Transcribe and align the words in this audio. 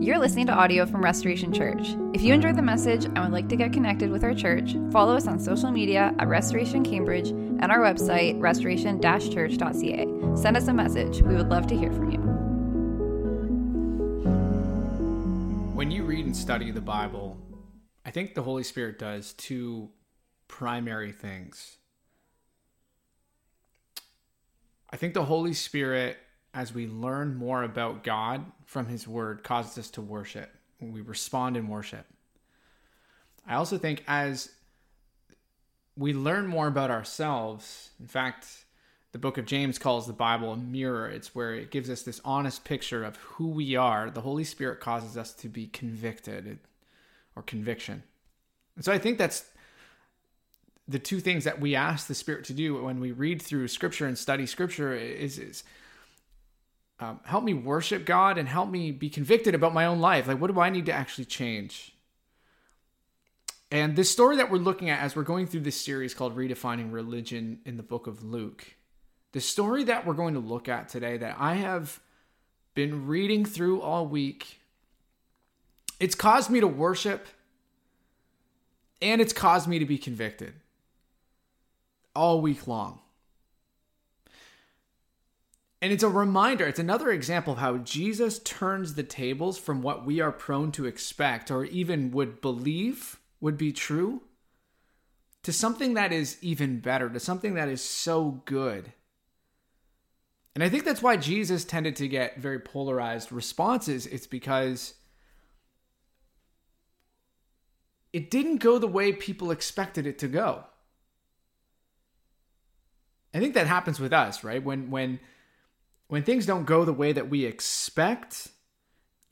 You're 0.00 0.18
listening 0.18 0.46
to 0.46 0.54
audio 0.54 0.86
from 0.86 1.04
Restoration 1.04 1.52
Church. 1.52 1.94
If 2.14 2.22
you 2.22 2.32
enjoyed 2.32 2.56
the 2.56 2.62
message 2.62 3.04
and 3.04 3.18
would 3.18 3.32
like 3.32 3.50
to 3.50 3.56
get 3.56 3.70
connected 3.70 4.10
with 4.10 4.24
our 4.24 4.32
church, 4.32 4.74
follow 4.90 5.14
us 5.14 5.26
on 5.26 5.38
social 5.38 5.70
media 5.70 6.14
at 6.18 6.26
Restoration 6.26 6.82
Cambridge 6.82 7.28
and 7.28 7.70
our 7.70 7.80
website, 7.80 8.40
restoration 8.40 8.98
church.ca. 9.02 10.06
Send 10.36 10.56
us 10.56 10.68
a 10.68 10.72
message. 10.72 11.20
We 11.20 11.34
would 11.34 11.50
love 11.50 11.66
to 11.66 11.76
hear 11.76 11.92
from 11.92 12.12
you. 12.12 12.18
When 15.74 15.90
you 15.90 16.04
read 16.04 16.24
and 16.24 16.34
study 16.34 16.70
the 16.70 16.80
Bible, 16.80 17.36
I 18.02 18.10
think 18.10 18.34
the 18.34 18.42
Holy 18.42 18.62
Spirit 18.62 18.98
does 18.98 19.34
two 19.34 19.90
primary 20.48 21.12
things. 21.12 21.76
I 24.90 24.96
think 24.96 25.12
the 25.12 25.26
Holy 25.26 25.52
Spirit 25.52 26.16
as 26.52 26.74
we 26.74 26.86
learn 26.86 27.36
more 27.36 27.62
about 27.62 28.02
God 28.02 28.44
from 28.64 28.86
His 28.86 29.06
Word, 29.06 29.42
causes 29.42 29.78
us 29.78 29.90
to 29.90 30.00
worship. 30.00 30.50
We 30.80 31.00
respond 31.00 31.56
in 31.56 31.68
worship. 31.68 32.06
I 33.46 33.54
also 33.54 33.78
think 33.78 34.02
as 34.06 34.50
we 35.96 36.12
learn 36.12 36.46
more 36.46 36.66
about 36.66 36.90
ourselves, 36.90 37.90
in 38.00 38.06
fact, 38.06 38.46
the 39.12 39.18
book 39.18 39.38
of 39.38 39.44
James 39.44 39.78
calls 39.78 40.06
the 40.06 40.12
Bible 40.12 40.52
a 40.52 40.56
mirror. 40.56 41.08
It's 41.08 41.34
where 41.34 41.54
it 41.54 41.70
gives 41.70 41.90
us 41.90 42.02
this 42.02 42.20
honest 42.24 42.64
picture 42.64 43.04
of 43.04 43.16
who 43.16 43.48
we 43.48 43.74
are. 43.74 44.08
The 44.10 44.20
Holy 44.20 44.44
Spirit 44.44 44.80
causes 44.80 45.16
us 45.16 45.32
to 45.34 45.48
be 45.48 45.66
convicted 45.66 46.60
or 47.34 47.42
conviction. 47.42 48.04
And 48.76 48.84
so 48.84 48.92
I 48.92 48.98
think 48.98 49.18
that's 49.18 49.44
the 50.86 50.98
two 50.98 51.20
things 51.20 51.44
that 51.44 51.60
we 51.60 51.74
ask 51.74 52.06
the 52.06 52.14
Spirit 52.14 52.44
to 52.46 52.52
do 52.52 52.82
when 52.82 53.00
we 53.00 53.12
read 53.12 53.42
through 53.42 53.68
Scripture 53.68 54.06
and 54.06 54.16
study 54.16 54.46
Scripture 54.46 54.94
is, 54.94 55.38
is 55.38 55.64
um, 57.00 57.20
help 57.24 57.42
me 57.42 57.54
worship 57.54 58.04
God 58.04 58.36
and 58.36 58.46
help 58.46 58.68
me 58.68 58.92
be 58.92 59.08
convicted 59.08 59.54
about 59.54 59.72
my 59.72 59.86
own 59.86 60.00
life. 60.00 60.28
Like, 60.28 60.40
what 60.40 60.52
do 60.52 60.60
I 60.60 60.68
need 60.68 60.86
to 60.86 60.92
actually 60.92 61.24
change? 61.24 61.94
And 63.70 63.96
this 63.96 64.10
story 64.10 64.36
that 64.36 64.50
we're 64.50 64.58
looking 64.58 64.90
at 64.90 65.00
as 65.00 65.16
we're 65.16 65.22
going 65.22 65.46
through 65.46 65.60
this 65.60 65.80
series 65.80 66.12
called 66.12 66.36
Redefining 66.36 66.92
Religion 66.92 67.60
in 67.64 67.76
the 67.76 67.82
book 67.82 68.06
of 68.06 68.22
Luke, 68.22 68.74
the 69.32 69.40
story 69.40 69.84
that 69.84 70.06
we're 70.06 70.14
going 70.14 70.34
to 70.34 70.40
look 70.40 70.68
at 70.68 70.88
today 70.88 71.16
that 71.16 71.36
I 71.38 71.54
have 71.54 72.00
been 72.74 73.06
reading 73.06 73.44
through 73.44 73.80
all 73.80 74.06
week, 74.06 74.60
it's 75.98 76.14
caused 76.14 76.50
me 76.50 76.60
to 76.60 76.66
worship 76.66 77.26
and 79.00 79.20
it's 79.20 79.32
caused 79.32 79.68
me 79.68 79.78
to 79.78 79.86
be 79.86 79.98
convicted 79.98 80.54
all 82.14 82.40
week 82.40 82.66
long. 82.66 83.00
And 85.82 85.92
it's 85.92 86.02
a 86.02 86.08
reminder, 86.08 86.66
it's 86.66 86.78
another 86.78 87.10
example 87.10 87.54
of 87.54 87.58
how 87.58 87.78
Jesus 87.78 88.38
turns 88.40 88.94
the 88.94 89.02
tables 89.02 89.58
from 89.58 89.80
what 89.80 90.04
we 90.04 90.20
are 90.20 90.32
prone 90.32 90.72
to 90.72 90.84
expect 90.84 91.50
or 91.50 91.64
even 91.64 92.10
would 92.10 92.40
believe 92.40 93.18
would 93.40 93.56
be 93.56 93.72
true 93.72 94.22
to 95.42 95.52
something 95.52 95.94
that 95.94 96.12
is 96.12 96.36
even 96.42 96.80
better, 96.80 97.08
to 97.08 97.18
something 97.18 97.54
that 97.54 97.68
is 97.68 97.82
so 97.82 98.42
good. 98.44 98.92
And 100.54 100.62
I 100.62 100.68
think 100.68 100.84
that's 100.84 101.02
why 101.02 101.16
Jesus 101.16 101.64
tended 101.64 101.96
to 101.96 102.08
get 102.08 102.38
very 102.38 102.58
polarized 102.58 103.32
responses. 103.32 104.06
It's 104.06 104.26
because 104.26 104.94
it 108.12 108.30
didn't 108.30 108.58
go 108.58 108.78
the 108.78 108.86
way 108.86 109.12
people 109.12 109.50
expected 109.50 110.06
it 110.06 110.18
to 110.18 110.28
go. 110.28 110.64
I 113.32 113.38
think 113.38 113.54
that 113.54 113.68
happens 113.68 114.00
with 114.00 114.12
us, 114.12 114.42
right? 114.42 114.62
When 114.62 114.90
when 114.90 115.20
when 116.10 116.24
things 116.24 116.44
don't 116.44 116.64
go 116.64 116.84
the 116.84 116.92
way 116.92 117.12
that 117.12 117.30
we 117.30 117.44
expect, 117.44 118.48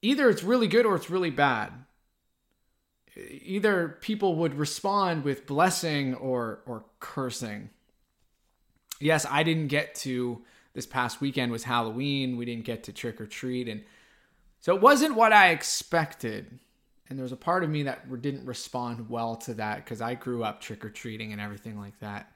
either 0.00 0.30
it's 0.30 0.44
really 0.44 0.68
good 0.68 0.86
or 0.86 0.94
it's 0.94 1.10
really 1.10 1.30
bad. 1.30 1.72
Either 3.16 3.98
people 4.00 4.36
would 4.36 4.54
respond 4.54 5.24
with 5.24 5.44
blessing 5.44 6.14
or 6.14 6.60
or 6.66 6.84
cursing. 7.00 7.70
Yes, 9.00 9.26
I 9.28 9.42
didn't 9.42 9.66
get 9.66 9.97
to 9.97 10.42
this 10.72 10.86
past 10.86 11.20
weekend 11.20 11.50
was 11.50 11.64
Halloween. 11.64 12.36
We 12.36 12.44
didn't 12.44 12.64
get 12.64 12.84
to 12.84 12.92
trick 12.92 13.20
or 13.20 13.26
treat 13.26 13.69
and 13.69 13.82
so 14.60 14.74
it 14.74 14.80
wasn't 14.80 15.16
what 15.16 15.32
I 15.32 15.50
expected. 15.50 16.60
And 17.08 17.19
there 17.19 17.24
was 17.24 17.32
a 17.32 17.36
part 17.36 17.64
of 17.64 17.70
me 17.70 17.84
that 17.84 18.22
didn't 18.22 18.47
respond 18.47 19.10
well 19.10 19.34
to 19.36 19.54
that 19.54 19.76
because 19.76 20.00
I 20.00 20.14
grew 20.14 20.44
up 20.44 20.60
trick 20.60 20.84
or 20.84 20.91
treating 20.91 21.32
and 21.32 21.41
everything 21.41 21.78
like 21.78 21.98
that. 22.00 22.30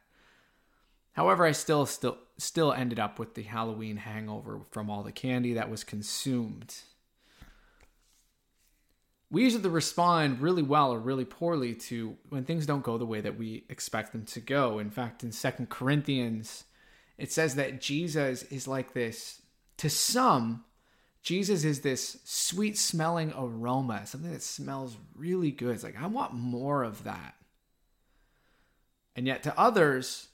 However, 1.12 1.44
I 1.44 1.52
still 1.52 1.86
still 1.86 2.18
still 2.42 2.72
ended 2.72 2.98
up 2.98 3.18
with 3.18 3.34
the 3.34 3.42
Halloween 3.42 3.96
hangover 3.96 4.60
from 4.70 4.90
all 4.90 5.02
the 5.02 5.12
candy 5.12 5.54
that 5.54 5.70
was 5.70 5.84
consumed. 5.84 6.74
We 9.30 9.44
usually 9.44 9.68
respond 9.70 10.42
really 10.42 10.62
well 10.62 10.92
or 10.92 10.98
really 10.98 11.24
poorly 11.24 11.74
to 11.74 12.16
when 12.28 12.44
things 12.44 12.66
don't 12.66 12.82
go 12.82 12.98
the 12.98 13.06
way 13.06 13.22
that 13.22 13.38
we 13.38 13.64
expect 13.70 14.12
them 14.12 14.26
to 14.26 14.40
go. 14.40 14.78
In 14.78 14.90
fact, 14.90 15.22
in 15.24 15.32
Second 15.32 15.70
Corinthians, 15.70 16.64
it 17.16 17.32
says 17.32 17.54
that 17.54 17.80
Jesus 17.80 18.42
is 18.44 18.68
like 18.68 18.92
this. 18.92 19.40
To 19.78 19.88
some, 19.88 20.64
Jesus 21.22 21.64
is 21.64 21.80
this 21.80 22.18
sweet 22.24 22.76
smelling 22.76 23.32
aroma, 23.36 24.06
something 24.06 24.32
that 24.32 24.42
smells 24.42 24.96
really 25.14 25.50
good. 25.50 25.74
It's 25.74 25.84
like, 25.84 26.00
I 26.00 26.08
want 26.08 26.34
more 26.34 26.82
of 26.82 27.04
that. 27.04 27.34
And 29.16 29.26
yet 29.26 29.42
to 29.44 29.58
others, 29.58 30.28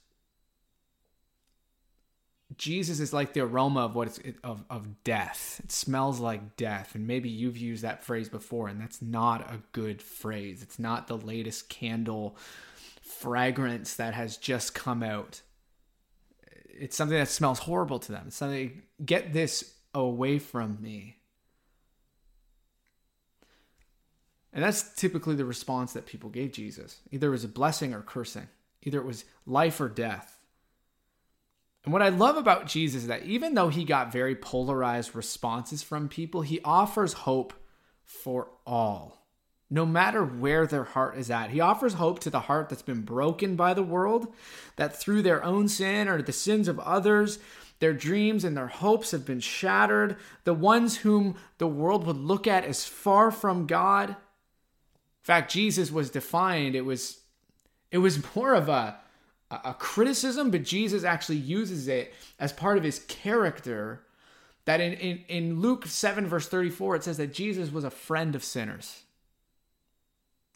Jesus 2.58 2.98
is 2.98 3.12
like 3.12 3.32
the 3.32 3.40
aroma 3.40 3.84
of 3.84 3.94
what 3.94 4.08
it's 4.08 4.20
of 4.42 4.64
of 4.68 5.04
death. 5.04 5.60
It 5.64 5.72
smells 5.72 6.18
like 6.18 6.56
death, 6.56 6.94
and 6.94 7.06
maybe 7.06 7.28
you've 7.28 7.56
used 7.56 7.84
that 7.84 8.04
phrase 8.04 8.28
before, 8.28 8.68
and 8.68 8.80
that's 8.80 9.00
not 9.00 9.42
a 9.52 9.62
good 9.72 10.02
phrase. 10.02 10.62
It's 10.62 10.78
not 10.78 11.06
the 11.06 11.16
latest 11.16 11.68
candle 11.68 12.36
fragrance 13.00 13.94
that 13.94 14.14
has 14.14 14.36
just 14.36 14.74
come 14.74 15.02
out. 15.02 15.40
It's 16.68 16.96
something 16.96 17.16
that 17.16 17.28
smells 17.28 17.60
horrible 17.60 18.00
to 18.00 18.12
them. 18.12 18.24
It's 18.26 18.36
something 18.36 18.82
get 19.04 19.32
this 19.32 19.74
away 19.94 20.38
from 20.38 20.80
me. 20.80 21.16
And 24.52 24.64
that's 24.64 24.94
typically 24.94 25.34
the 25.36 25.44
response 25.44 25.92
that 25.92 26.06
people 26.06 26.30
gave 26.30 26.52
Jesus. 26.52 27.00
Either 27.10 27.28
it 27.28 27.30
was 27.30 27.44
a 27.44 27.48
blessing 27.48 27.94
or 27.94 28.02
cursing. 28.02 28.48
Either 28.82 28.98
it 28.98 29.06
was 29.06 29.24
life 29.46 29.80
or 29.80 29.88
death. 29.88 30.37
And 31.84 31.92
what 31.92 32.02
I 32.02 32.08
love 32.08 32.36
about 32.36 32.66
Jesus 32.66 33.02
is 33.02 33.08
that 33.08 33.24
even 33.24 33.54
though 33.54 33.68
he 33.68 33.84
got 33.84 34.12
very 34.12 34.34
polarized 34.34 35.14
responses 35.14 35.82
from 35.82 36.08
people, 36.08 36.42
he 36.42 36.60
offers 36.64 37.12
hope 37.12 37.54
for 38.04 38.50
all, 38.66 39.26
no 39.70 39.86
matter 39.86 40.24
where 40.24 40.66
their 40.66 40.84
heart 40.84 41.16
is 41.16 41.30
at. 41.30 41.50
He 41.50 41.60
offers 41.60 41.94
hope 41.94 42.20
to 42.20 42.30
the 42.30 42.40
heart 42.40 42.68
that's 42.68 42.82
been 42.82 43.02
broken 43.02 43.54
by 43.56 43.74
the 43.74 43.82
world, 43.82 44.34
that 44.76 44.96
through 44.96 45.22
their 45.22 45.42
own 45.44 45.68
sin 45.68 46.08
or 46.08 46.20
the 46.20 46.32
sins 46.32 46.68
of 46.68 46.80
others, 46.80 47.38
their 47.80 47.92
dreams 47.92 48.44
and 48.44 48.56
their 48.56 48.68
hopes 48.68 49.12
have 49.12 49.24
been 49.24 49.40
shattered. 49.40 50.16
The 50.44 50.54
ones 50.54 50.98
whom 50.98 51.36
the 51.58 51.68
world 51.68 52.06
would 52.06 52.16
look 52.16 52.46
at 52.46 52.64
as 52.64 52.84
far 52.84 53.30
from 53.30 53.66
God. 53.66 54.10
In 54.10 54.16
fact, 55.22 55.52
Jesus 55.52 55.92
was 55.92 56.10
defined, 56.10 56.74
it 56.74 56.84
was 56.84 57.20
it 57.90 57.98
was 57.98 58.22
more 58.36 58.54
of 58.54 58.68
a 58.68 58.98
a 59.50 59.74
criticism, 59.74 60.50
but 60.50 60.62
Jesus 60.62 61.04
actually 61.04 61.38
uses 61.38 61.88
it 61.88 62.12
as 62.38 62.52
part 62.52 62.76
of 62.76 62.84
his 62.84 63.00
character. 63.00 64.02
That 64.66 64.80
in, 64.80 64.92
in, 64.94 65.24
in 65.28 65.60
Luke 65.60 65.86
7, 65.86 66.26
verse 66.26 66.48
34, 66.48 66.96
it 66.96 67.04
says 67.04 67.16
that 67.16 67.32
Jesus 67.32 67.72
was 67.72 67.84
a 67.84 67.90
friend 67.90 68.34
of 68.34 68.44
sinners. 68.44 69.04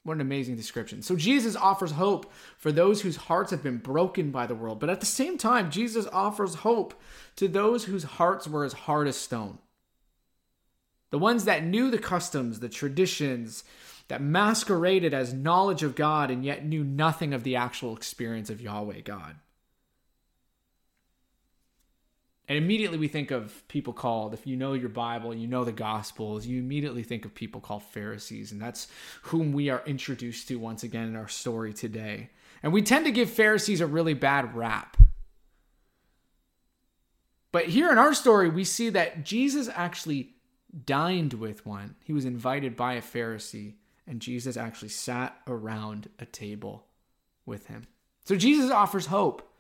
What 0.05 0.15
an 0.15 0.21
amazing 0.21 0.57
description. 0.57 1.01
So 1.01 1.17
Jesus 1.17 1.55
offers 1.55 1.93
hope 1.93 2.31
for 2.59 2.73
those 2.73 3.03
whose 3.03 3.17
hearts 3.17 3.53
have 3.53 3.63
been 3.63 3.79
broken 3.79 4.31
by 4.31 4.47
the 4.47 4.55
world. 4.55 4.81
But 4.81 4.91
at 4.91 5.01
the 5.01 5.07
same 5.07 5.39
time, 5.39 5.71
Jesus 5.71 6.07
offers 6.13 6.57
hope 6.57 7.01
to 7.37 7.47
those 7.47 7.85
whose 7.85 8.03
hearts 8.03 8.49
were 8.49 8.65
as 8.65 8.73
hard 8.73 9.07
as 9.07 9.17
stone. 9.17 9.59
The 11.11 11.19
ones 11.19 11.45
that 11.45 11.65
knew 11.65 11.91
the 11.91 11.99
customs, 11.99 12.59
the 12.61 12.69
traditions, 12.69 13.65
that 14.13 14.21
masqueraded 14.21 15.15
as 15.15 15.33
knowledge 15.33 15.83
of 15.83 15.95
God 15.95 16.31
and 16.31 16.45
yet 16.45 16.67
knew 16.67 16.85
nothing 16.85 17.33
of 17.33 17.45
the 17.45 17.57
actual 17.57 17.97
experience 17.97 18.51
of 18.51 18.61
Yahweh 18.61 19.01
God. 19.01 19.37
And 22.47 22.59
immediately 22.59 22.99
we 22.99 23.09
think 23.09 23.31
of 23.31 23.67
people 23.69 23.95
called, 23.95 24.35
if 24.35 24.47
you 24.47 24.55
know 24.55 24.75
your 24.75 24.91
Bible, 24.91 25.35
you 25.35 25.47
know 25.47 25.65
the 25.65 25.73
Gospels, 25.73 26.47
you 26.47 26.59
immediately 26.59 27.03
think 27.03 27.25
of 27.25 27.35
people 27.35 27.63
called 27.63 27.85
Pharisees. 27.85 28.53
And 28.53 28.61
that's 28.61 28.87
whom 29.23 29.51
we 29.55 29.71
are 29.71 29.83
introduced 29.87 30.47
to 30.49 30.57
once 30.57 30.83
again 30.83 31.09
in 31.09 31.17
our 31.17 31.29
story 31.29 31.73
today. 31.73 32.29
And 32.63 32.71
we 32.71 32.83
tend 32.83 33.07
to 33.07 33.13
give 33.13 33.31
Pharisees 33.31 33.81
a 33.81 33.87
really 33.87 34.13
bad 34.13 34.55
rap. 34.55 34.99
But 37.51 37.65
here 37.65 37.91
in 37.91 37.97
our 37.97 38.13
story, 38.13 38.51
we 38.51 38.65
see 38.65 38.91
that 38.91 39.25
Jesus 39.25 39.71
actually 39.75 40.35
dined 40.85 41.33
with 41.33 41.65
one. 41.65 41.97
He 42.05 42.13
was 42.13 42.27
invited 42.27 42.77
by 42.77 42.93
a 42.93 43.01
Pharisee 43.01 43.77
and 44.13 44.21
Jesus 44.21 44.59
actually 44.59 44.91
sat 44.91 45.35
around 45.47 46.11
a 46.19 46.27
table 46.27 46.85
with 47.47 47.69
him. 47.69 47.85
So 48.27 48.37
Jesus 48.37 48.71
offers 48.71 49.07
hope 49.07 49.51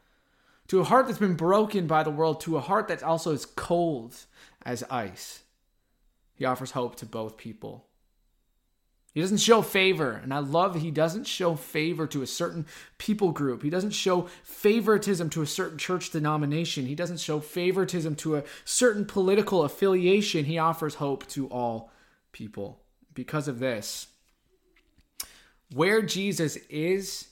to 0.68 0.80
a 0.80 0.84
heart 0.84 1.06
that's 1.06 1.18
been 1.18 1.36
broken 1.36 1.86
by 1.86 2.02
the 2.02 2.10
world, 2.10 2.42
to 2.42 2.58
a 2.58 2.60
heart 2.60 2.86
that's 2.86 3.02
also 3.02 3.32
as 3.32 3.46
cold 3.46 4.14
as 4.66 4.84
ice. 4.90 5.44
he 6.34 6.44
offers 6.44 6.72
hope 6.72 6.96
to 6.96 7.06
both 7.06 7.38
people. 7.38 7.86
He 9.14 9.22
doesn't 9.22 9.38
show 9.38 9.62
favor. 9.62 10.20
And 10.22 10.34
I 10.34 10.40
love 10.40 10.74
that 10.74 10.82
he 10.82 10.90
doesn't 10.90 11.26
show 11.26 11.54
favor 11.54 12.06
to 12.08 12.20
a 12.20 12.26
certain 12.26 12.66
people 12.98 13.32
group. 13.32 13.62
He 13.62 13.70
doesn't 13.70 13.92
show 13.92 14.28
favoritism 14.42 15.30
to 15.30 15.40
a 15.40 15.46
certain 15.46 15.78
church 15.78 16.10
denomination. 16.10 16.84
He 16.84 16.94
doesn't 16.94 17.20
show 17.20 17.40
favoritism 17.40 18.16
to 18.16 18.36
a 18.36 18.44
certain 18.66 19.06
political 19.06 19.62
affiliation. 19.62 20.44
He 20.44 20.58
offers 20.58 20.96
hope 20.96 21.26
to 21.28 21.46
all 21.46 21.90
people. 22.32 22.82
Because 23.14 23.48
of 23.48 23.60
this, 23.60 24.08
where 25.72 26.02
Jesus 26.02 26.56
is, 26.68 27.28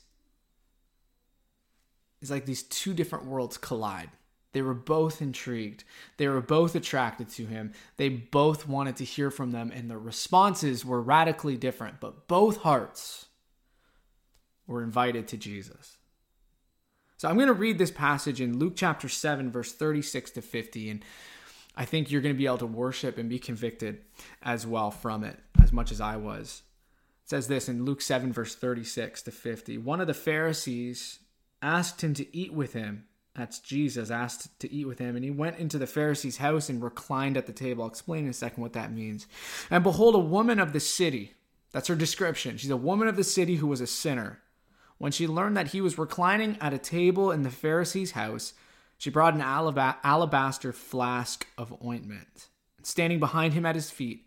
is 2.20 2.30
like 2.30 2.46
these 2.46 2.62
two 2.62 2.94
different 2.94 3.26
worlds 3.26 3.58
collide. 3.58 4.10
They 4.52 4.62
were 4.62 4.74
both 4.74 5.22
intrigued. 5.22 5.84
They 6.16 6.26
were 6.26 6.40
both 6.40 6.74
attracted 6.74 7.28
to 7.30 7.46
him. 7.46 7.72
They 7.96 8.08
both 8.08 8.66
wanted 8.66 8.96
to 8.96 9.04
hear 9.04 9.30
from 9.30 9.52
them, 9.52 9.70
and 9.72 9.88
the 9.88 9.98
responses 9.98 10.84
were 10.84 11.00
radically 11.00 11.56
different, 11.56 12.00
but 12.00 12.26
both 12.26 12.58
hearts 12.58 13.26
were 14.66 14.82
invited 14.82 15.28
to 15.28 15.36
Jesus. 15.36 15.98
So 17.16 17.28
I'm 17.28 17.36
going 17.36 17.48
to 17.48 17.52
read 17.52 17.78
this 17.78 17.90
passage 17.90 18.40
in 18.40 18.58
Luke 18.58 18.72
chapter 18.76 19.08
7, 19.08 19.52
verse 19.52 19.72
36 19.72 20.32
to 20.32 20.42
50, 20.42 20.90
and 20.90 21.04
I 21.76 21.84
think 21.84 22.10
you're 22.10 22.22
going 22.22 22.34
to 22.34 22.38
be 22.38 22.46
able 22.46 22.58
to 22.58 22.66
worship 22.66 23.18
and 23.18 23.28
be 23.28 23.38
convicted 23.38 24.00
as 24.42 24.66
well 24.66 24.90
from 24.90 25.22
it, 25.22 25.38
as 25.62 25.72
much 25.72 25.92
as 25.92 26.00
I 26.00 26.16
was. 26.16 26.62
Says 27.30 27.46
this 27.46 27.68
in 27.68 27.84
Luke 27.84 28.00
7, 28.02 28.32
verse 28.32 28.56
36 28.56 29.22
to 29.22 29.30
50. 29.30 29.78
One 29.78 30.00
of 30.00 30.08
the 30.08 30.14
Pharisees 30.14 31.20
asked 31.62 32.02
him 32.02 32.12
to 32.14 32.36
eat 32.36 32.52
with 32.52 32.72
him 32.72 33.04
that's 33.36 33.60
Jesus 33.60 34.10
asked 34.10 34.58
to 34.58 34.72
eat 34.72 34.88
with 34.88 34.98
him, 34.98 35.14
and 35.14 35.24
he 35.24 35.30
went 35.30 35.58
into 35.58 35.78
the 35.78 35.86
Pharisee's 35.86 36.38
house 36.38 36.68
and 36.68 36.82
reclined 36.82 37.36
at 37.36 37.46
the 37.46 37.52
table. 37.52 37.84
I'll 37.84 37.88
explain 37.88 38.24
in 38.24 38.30
a 38.30 38.32
second 38.32 38.60
what 38.60 38.72
that 38.72 38.92
means. 38.92 39.28
And 39.70 39.84
behold, 39.84 40.16
a 40.16 40.18
woman 40.18 40.58
of 40.58 40.72
the 40.72 40.80
city, 40.80 41.34
that's 41.70 41.86
her 41.86 41.94
description. 41.94 42.56
She's 42.56 42.70
a 42.70 42.76
woman 42.76 43.06
of 43.06 43.14
the 43.14 43.22
city 43.22 43.56
who 43.56 43.68
was 43.68 43.80
a 43.80 43.86
sinner. 43.86 44.40
When 44.98 45.12
she 45.12 45.28
learned 45.28 45.56
that 45.56 45.68
he 45.68 45.80
was 45.80 45.96
reclining 45.98 46.58
at 46.60 46.74
a 46.74 46.78
table 46.78 47.30
in 47.30 47.42
the 47.42 47.50
Pharisee's 47.50 48.10
house, 48.10 48.52
she 48.98 49.08
brought 49.08 49.34
an 49.34 49.40
alabaster 49.40 50.72
flask 50.72 51.46
of 51.56 51.80
ointment. 51.84 52.48
Standing 52.82 53.20
behind 53.20 53.54
him 53.54 53.64
at 53.64 53.76
his 53.76 53.90
feet, 53.90 54.26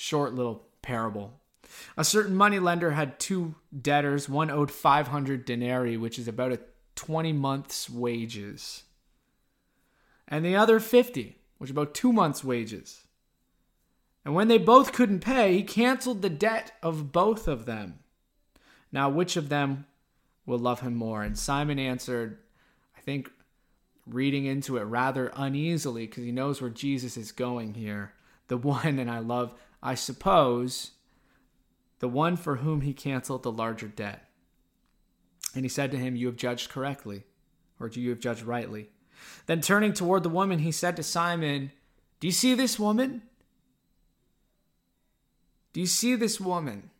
short 0.00 0.34
little 0.34 0.66
parable. 0.80 1.38
A 1.96 2.04
certain 2.04 2.34
money 2.34 2.58
lender 2.58 2.92
had 2.92 3.20
two 3.20 3.54
debtors. 3.80 4.28
One 4.28 4.50
owed 4.50 4.70
500 4.70 5.44
denarii, 5.44 5.98
which 5.98 6.18
is 6.18 6.26
about 6.26 6.52
a 6.52 6.60
20 6.96 7.32
months' 7.34 7.88
wages. 7.90 8.84
And 10.26 10.44
the 10.44 10.56
other 10.56 10.80
50, 10.80 11.36
which 11.58 11.68
is 11.68 11.72
about 11.72 11.94
two 11.94 12.12
months' 12.12 12.42
wages. 12.42 13.04
And 14.24 14.34
when 14.34 14.48
they 14.48 14.58
both 14.58 14.92
couldn't 14.92 15.20
pay, 15.20 15.58
he 15.58 15.62
canceled 15.62 16.22
the 16.22 16.30
debt 16.30 16.72
of 16.82 17.12
both 17.12 17.46
of 17.46 17.66
them. 17.66 17.98
Now, 18.90 19.08
which 19.10 19.36
of 19.36 19.48
them 19.48 19.86
will 20.46 20.58
love 20.58 20.80
him 20.80 20.94
more? 20.94 21.22
And 21.22 21.38
Simon 21.38 21.78
answered, 21.78 22.38
I 22.96 23.00
think, 23.00 23.30
reading 24.06 24.46
into 24.46 24.78
it 24.78 24.82
rather 24.82 25.30
uneasily 25.36 26.06
because 26.06 26.24
he 26.24 26.32
knows 26.32 26.60
where 26.60 26.70
Jesus 26.70 27.16
is 27.16 27.32
going 27.32 27.74
here. 27.74 28.14
The 28.48 28.56
one, 28.56 28.98
and 28.98 29.10
I 29.10 29.20
love, 29.20 29.54
I 29.82 29.94
suppose, 29.94 30.92
the 32.00 32.08
one 32.08 32.36
for 32.36 32.56
whom 32.56 32.82
he 32.82 32.92
canceled 32.92 33.42
the 33.42 33.52
larger 33.52 33.88
debt. 33.88 34.28
And 35.54 35.64
he 35.64 35.68
said 35.68 35.90
to 35.90 35.96
him, 35.96 36.16
You 36.16 36.26
have 36.26 36.36
judged 36.36 36.70
correctly, 36.70 37.24
or 37.78 37.88
do 37.88 38.00
you 38.00 38.10
have 38.10 38.20
judged 38.20 38.42
rightly? 38.42 38.90
Then 39.46 39.60
turning 39.60 39.92
toward 39.92 40.22
the 40.22 40.28
woman, 40.28 40.60
he 40.60 40.72
said 40.72 40.96
to 40.96 41.02
Simon, 41.02 41.72
Do 42.20 42.26
you 42.26 42.32
see 42.32 42.54
this 42.54 42.78
woman? 42.78 43.22
Do 45.72 45.80
you 45.80 45.86
see 45.86 46.14
this 46.14 46.40
woman? 46.40 46.90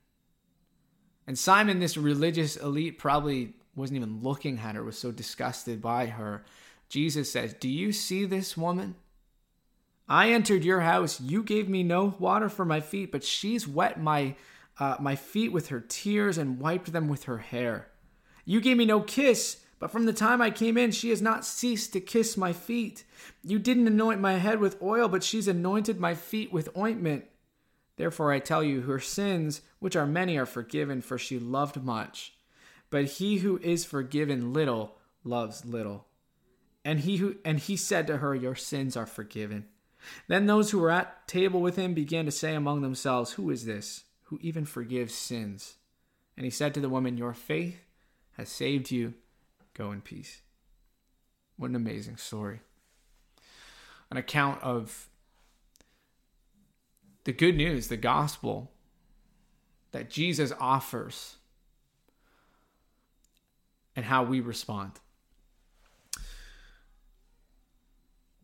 And 1.26 1.38
Simon, 1.38 1.80
this 1.80 1.96
religious 1.96 2.56
elite, 2.56 2.98
probably 2.98 3.54
wasn't 3.74 3.98
even 3.98 4.20
looking 4.22 4.58
at 4.58 4.74
her, 4.74 4.82
was 4.82 4.98
so 4.98 5.12
disgusted 5.12 5.80
by 5.80 6.06
her. 6.06 6.44
Jesus 6.88 7.30
says, 7.30 7.54
Do 7.54 7.68
you 7.68 7.92
see 7.92 8.24
this 8.24 8.56
woman? 8.56 8.96
I 10.10 10.32
entered 10.32 10.64
your 10.64 10.80
house. 10.80 11.20
You 11.20 11.44
gave 11.44 11.68
me 11.68 11.84
no 11.84 12.16
water 12.18 12.48
for 12.48 12.64
my 12.64 12.80
feet, 12.80 13.12
but 13.12 13.22
she's 13.22 13.68
wet 13.68 14.02
my, 14.02 14.34
uh, 14.80 14.96
my 14.98 15.14
feet 15.14 15.52
with 15.52 15.68
her 15.68 15.78
tears 15.78 16.36
and 16.36 16.58
wiped 16.58 16.92
them 16.92 17.06
with 17.06 17.24
her 17.24 17.38
hair. 17.38 17.86
You 18.44 18.60
gave 18.60 18.76
me 18.76 18.86
no 18.86 19.02
kiss, 19.02 19.58
but 19.78 19.92
from 19.92 20.06
the 20.06 20.12
time 20.12 20.42
I 20.42 20.50
came 20.50 20.76
in, 20.76 20.90
she 20.90 21.10
has 21.10 21.22
not 21.22 21.44
ceased 21.44 21.92
to 21.92 22.00
kiss 22.00 22.36
my 22.36 22.52
feet. 22.52 23.04
You 23.44 23.60
didn't 23.60 23.86
anoint 23.86 24.20
my 24.20 24.32
head 24.32 24.58
with 24.58 24.82
oil, 24.82 25.06
but 25.06 25.22
she's 25.22 25.46
anointed 25.46 26.00
my 26.00 26.14
feet 26.14 26.52
with 26.52 26.76
ointment. 26.76 27.26
Therefore, 27.96 28.32
I 28.32 28.40
tell 28.40 28.64
you, 28.64 28.80
her 28.80 28.98
sins, 28.98 29.60
which 29.78 29.94
are 29.94 30.06
many, 30.08 30.36
are 30.36 30.46
forgiven, 30.46 31.02
for 31.02 31.18
she 31.18 31.38
loved 31.38 31.84
much. 31.84 32.34
But 32.90 33.04
he 33.04 33.38
who 33.38 33.58
is 33.58 33.84
forgiven 33.84 34.52
little 34.52 34.96
loves 35.22 35.64
little. 35.64 36.08
And 36.84 37.00
he 37.00 37.18
who 37.18 37.36
and 37.44 37.60
he 37.60 37.76
said 37.76 38.08
to 38.08 38.16
her, 38.16 38.34
Your 38.34 38.56
sins 38.56 38.96
are 38.96 39.06
forgiven. 39.06 39.66
Then 40.28 40.46
those 40.46 40.70
who 40.70 40.78
were 40.78 40.90
at 40.90 41.26
table 41.28 41.60
with 41.60 41.76
him 41.76 41.94
began 41.94 42.24
to 42.24 42.30
say 42.30 42.54
among 42.54 42.82
themselves, 42.82 43.32
Who 43.32 43.50
is 43.50 43.64
this 43.64 44.04
who 44.24 44.38
even 44.42 44.64
forgives 44.64 45.14
sins? 45.14 45.74
And 46.36 46.44
he 46.44 46.50
said 46.50 46.74
to 46.74 46.80
the 46.80 46.88
woman, 46.88 47.16
Your 47.16 47.34
faith 47.34 47.80
has 48.36 48.48
saved 48.48 48.90
you. 48.90 49.14
Go 49.74 49.92
in 49.92 50.00
peace. 50.00 50.42
What 51.56 51.70
an 51.70 51.76
amazing 51.76 52.16
story. 52.16 52.60
An 54.10 54.16
account 54.16 54.62
of 54.62 55.08
the 57.24 57.32
good 57.32 57.56
news, 57.56 57.88
the 57.88 57.96
gospel 57.96 58.70
that 59.92 60.10
Jesus 60.10 60.52
offers 60.58 61.36
and 63.94 64.04
how 64.06 64.22
we 64.22 64.40
respond. 64.40 64.92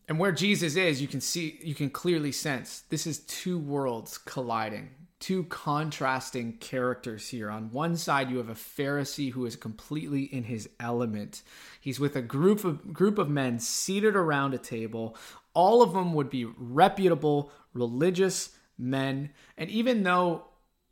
And 0.08 0.18
where 0.18 0.32
Jesus 0.32 0.76
is, 0.76 1.02
you 1.02 1.08
can 1.08 1.20
see, 1.20 1.58
you 1.62 1.75
can 1.75 1.90
clearly 1.90 2.32
sense 2.32 2.84
this 2.90 3.06
is 3.06 3.20
two 3.20 3.58
worlds 3.58 4.18
colliding 4.18 4.90
two 5.18 5.44
contrasting 5.44 6.52
characters 6.54 7.28
here. 7.28 7.50
On 7.50 7.72
one 7.72 7.96
side, 7.96 8.30
you 8.30 8.36
have 8.38 8.48
a 8.48 8.54
Pharisee 8.54 9.32
who 9.32 9.46
is 9.46 9.56
completely 9.56 10.22
in 10.22 10.44
his 10.44 10.68
element. 10.78 11.42
He's 11.80 11.98
with 11.98 12.16
a 12.16 12.22
group 12.22 12.64
of 12.64 12.92
group 12.92 13.18
of 13.18 13.28
men 13.28 13.58
seated 13.58 14.14
around 14.14 14.54
a 14.54 14.58
table. 14.58 15.16
All 15.54 15.82
of 15.82 15.92
them 15.92 16.12
would 16.14 16.28
be 16.28 16.44
reputable, 16.44 17.50
religious 17.72 18.50
men. 18.78 19.30
And 19.56 19.70
even 19.70 20.02
though, 20.02 20.44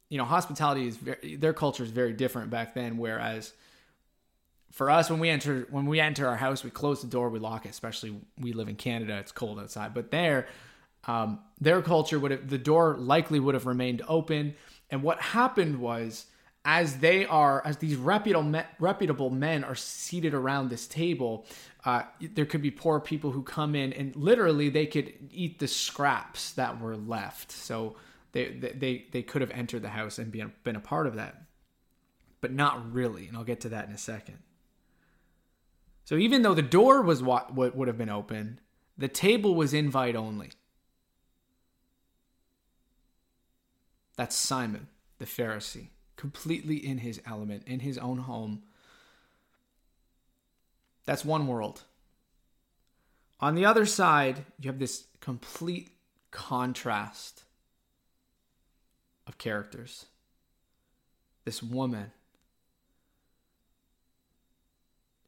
you 0.08 0.16
know, 0.16 0.24
hospitality 0.24 0.88
is 0.88 0.96
very, 0.96 1.36
their 1.36 1.52
culture 1.52 1.84
is 1.84 1.90
very 1.90 2.14
different 2.14 2.50
back 2.50 2.74
then, 2.74 2.96
whereas 2.96 3.52
for 4.74 4.90
us 4.90 5.08
when 5.08 5.20
we 5.20 5.30
enter 5.30 5.66
when 5.70 5.86
we 5.86 6.00
enter 6.00 6.26
our 6.28 6.36
house 6.36 6.64
we 6.64 6.70
close 6.70 7.00
the 7.00 7.06
door 7.06 7.30
we 7.30 7.38
lock 7.38 7.64
it 7.64 7.68
especially 7.68 8.14
we 8.38 8.52
live 8.52 8.68
in 8.68 8.74
canada 8.76 9.16
it's 9.16 9.32
cold 9.32 9.58
outside. 9.58 9.94
But 9.94 10.10
there 10.10 10.46
um, 11.06 11.38
their 11.60 11.80
culture 11.80 12.18
would 12.18 12.30
have 12.30 12.48
the 12.50 12.58
door 12.58 12.96
likely 12.98 13.40
would 13.40 13.54
have 13.54 13.66
remained 13.66 14.02
open. 14.08 14.54
And 14.90 15.02
what 15.02 15.20
happened 15.20 15.78
was 15.78 16.26
as 16.64 16.98
they 16.98 17.24
are 17.26 17.62
as 17.64 17.76
these 17.76 17.96
reputable 17.96 18.62
reputable 18.78 19.30
men 19.30 19.64
are 19.64 19.74
seated 19.74 20.34
around 20.34 20.70
this 20.70 20.86
table 20.86 21.46
uh, 21.84 22.02
there 22.34 22.46
could 22.46 22.62
be 22.62 22.70
poor 22.70 22.98
people 22.98 23.30
who 23.30 23.42
come 23.42 23.74
in 23.74 23.92
and 23.92 24.16
literally 24.16 24.70
they 24.70 24.86
could 24.86 25.12
eat 25.30 25.58
the 25.58 25.68
scraps 25.68 26.52
that 26.52 26.80
were 26.80 26.96
left. 26.96 27.52
So 27.52 27.96
they 28.32 28.48
they 28.48 29.06
they 29.12 29.22
could 29.22 29.40
have 29.40 29.50
entered 29.52 29.82
the 29.82 29.90
house 29.90 30.18
and 30.18 30.32
been, 30.32 30.52
been 30.64 30.76
a 30.76 30.80
part 30.80 31.06
of 31.06 31.14
that. 31.14 31.42
But 32.40 32.52
not 32.52 32.92
really 32.92 33.26
and 33.28 33.36
i'll 33.36 33.44
get 33.44 33.60
to 33.62 33.70
that 33.70 33.88
in 33.88 33.94
a 33.94 33.98
second 33.98 34.38
so 36.04 36.16
even 36.16 36.42
though 36.42 36.54
the 36.54 36.62
door 36.62 37.02
was 37.02 37.22
what, 37.22 37.54
would 37.54 37.88
have 37.88 37.98
been 37.98 38.10
open 38.10 38.60
the 38.96 39.08
table 39.08 39.54
was 39.54 39.74
invite 39.74 40.14
only 40.14 40.50
That's 44.16 44.36
Simon, 44.36 44.88
the 45.18 45.24
Pharisee, 45.24 45.88
completely 46.16 46.76
in 46.76 46.98
his 46.98 47.20
element, 47.26 47.64
in 47.66 47.80
his 47.80 47.98
own 47.98 48.18
home. 48.18 48.62
That's 51.04 51.24
one 51.24 51.46
world. 51.46 51.82
On 53.40 53.54
the 53.54 53.64
other 53.64 53.84
side, 53.84 54.44
you 54.58 54.70
have 54.70 54.78
this 54.78 55.04
complete 55.20 55.90
contrast 56.30 57.42
of 59.26 59.38
characters. 59.38 60.06
This 61.44 61.62
woman. 61.62 62.12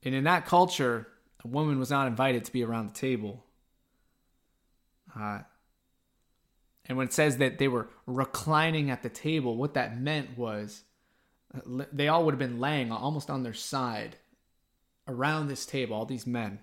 And 0.06 0.14
in 0.14 0.22
that 0.22 0.46
culture, 0.46 1.08
a 1.44 1.48
woman 1.48 1.80
was 1.80 1.90
not 1.90 2.06
invited 2.06 2.44
to 2.44 2.52
be 2.52 2.62
around 2.62 2.88
the 2.88 2.94
table. 2.94 3.44
Uh, 5.18 5.40
and 6.84 6.96
when 6.96 7.08
it 7.08 7.12
says 7.12 7.38
that 7.38 7.58
they 7.58 7.66
were 7.66 7.88
reclining 8.06 8.88
at 8.88 9.02
the 9.02 9.08
table, 9.08 9.56
what 9.56 9.74
that 9.74 9.98
meant 9.98 10.38
was 10.38 10.84
uh, 11.52 11.84
they 11.92 12.06
all 12.06 12.24
would 12.24 12.34
have 12.34 12.38
been 12.38 12.60
laying 12.60 12.92
almost 12.92 13.30
on 13.30 13.42
their 13.42 13.52
side 13.52 14.14
around 15.08 15.48
this 15.48 15.66
table, 15.66 15.96
all 15.96 16.06
these 16.06 16.26
men. 16.26 16.60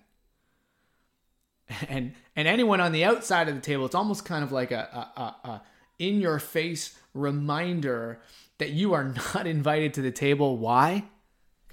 And 1.90 2.14
and 2.38 2.48
anyone 2.48 2.80
on 2.80 2.94
the 2.94 3.04
outside 3.04 3.50
of 3.50 3.56
the 3.56 3.62
table, 3.62 3.86
it's 3.86 3.96
almost 3.96 4.24
kind 4.24 4.46
of 4.46 4.54
like 4.54 4.72
a, 4.72 5.12
a, 5.18 5.22
a, 5.22 5.50
a 5.50 5.62
in 6.00 6.22
your 6.22 6.40
face 6.40 6.98
reminder 7.14 8.22
that 8.60 8.70
you 8.70 8.94
are 8.94 9.04
not 9.04 9.48
invited 9.58 9.94
to 9.96 10.02
the 10.02 10.12
table. 10.12 10.58
Why? 10.58 11.04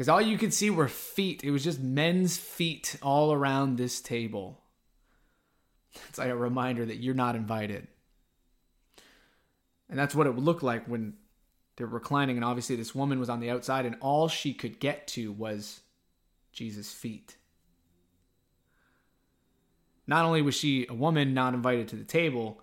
Because 0.00 0.08
all 0.08 0.22
you 0.22 0.38
could 0.38 0.54
see 0.54 0.70
were 0.70 0.88
feet. 0.88 1.44
It 1.44 1.50
was 1.50 1.62
just 1.62 1.78
men's 1.78 2.38
feet 2.38 2.96
all 3.02 3.34
around 3.34 3.76
this 3.76 4.00
table. 4.00 4.62
It's 6.08 6.16
like 6.16 6.30
a 6.30 6.34
reminder 6.34 6.86
that 6.86 7.02
you're 7.02 7.12
not 7.12 7.36
invited. 7.36 7.86
And 9.90 9.98
that's 9.98 10.14
what 10.14 10.26
it 10.26 10.34
would 10.34 10.42
look 10.42 10.62
like 10.62 10.86
when 10.86 11.18
they're 11.76 11.86
reclining. 11.86 12.36
And 12.36 12.46
obviously, 12.46 12.76
this 12.76 12.94
woman 12.94 13.20
was 13.20 13.28
on 13.28 13.40
the 13.40 13.50
outside, 13.50 13.84
and 13.84 13.94
all 14.00 14.28
she 14.28 14.54
could 14.54 14.80
get 14.80 15.06
to 15.08 15.32
was 15.32 15.80
Jesus' 16.50 16.94
feet. 16.94 17.36
Not 20.06 20.24
only 20.24 20.40
was 20.40 20.54
she 20.54 20.86
a 20.88 20.94
woman 20.94 21.34
not 21.34 21.52
invited 21.52 21.88
to 21.88 21.96
the 21.96 22.04
table, 22.04 22.62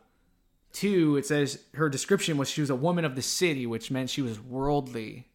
two, 0.73 1.17
it 1.17 1.27
says 1.27 1.65
her 1.75 1.87
description 1.87 2.37
was 2.37 2.49
she 2.49 2.61
was 2.61 2.71
a 2.71 2.75
woman 2.75 3.05
of 3.05 3.13
the 3.13 3.21
city, 3.21 3.67
which 3.67 3.91
meant 3.91 4.09
she 4.09 4.23
was 4.23 4.39
worldly. 4.41 5.27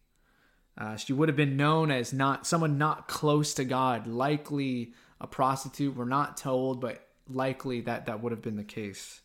Uh, 0.77 0.95
she 0.95 1.13
would 1.13 1.29
have 1.29 1.35
been 1.35 1.57
known 1.57 1.91
as 1.91 2.13
not 2.13 2.47
someone 2.47 2.77
not 2.77 3.07
close 3.07 3.53
to 3.53 3.63
God, 3.63 4.07
likely 4.07 4.93
a 5.21 5.27
prostitute. 5.27 5.95
We're 5.95 6.05
not 6.05 6.37
told, 6.37 6.81
but 6.81 7.07
likely 7.29 7.81
that 7.81 8.07
that 8.07 8.21
would 8.21 8.31
have 8.31 8.41
been 8.41 8.55
the 8.55 8.63
case. 8.63 9.21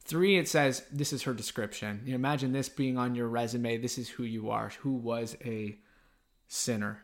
Three, 0.00 0.38
it 0.38 0.48
says 0.48 0.84
this 0.92 1.12
is 1.12 1.24
her 1.24 1.34
description. 1.34 2.02
You 2.04 2.12
know, 2.12 2.16
imagine 2.16 2.52
this 2.52 2.68
being 2.68 2.96
on 2.96 3.16
your 3.16 3.26
resume. 3.26 3.78
This 3.78 3.98
is 3.98 4.08
who 4.08 4.22
you 4.22 4.50
are. 4.50 4.70
Who 4.80 4.92
was 4.92 5.36
a 5.44 5.76
sinner, 6.46 7.02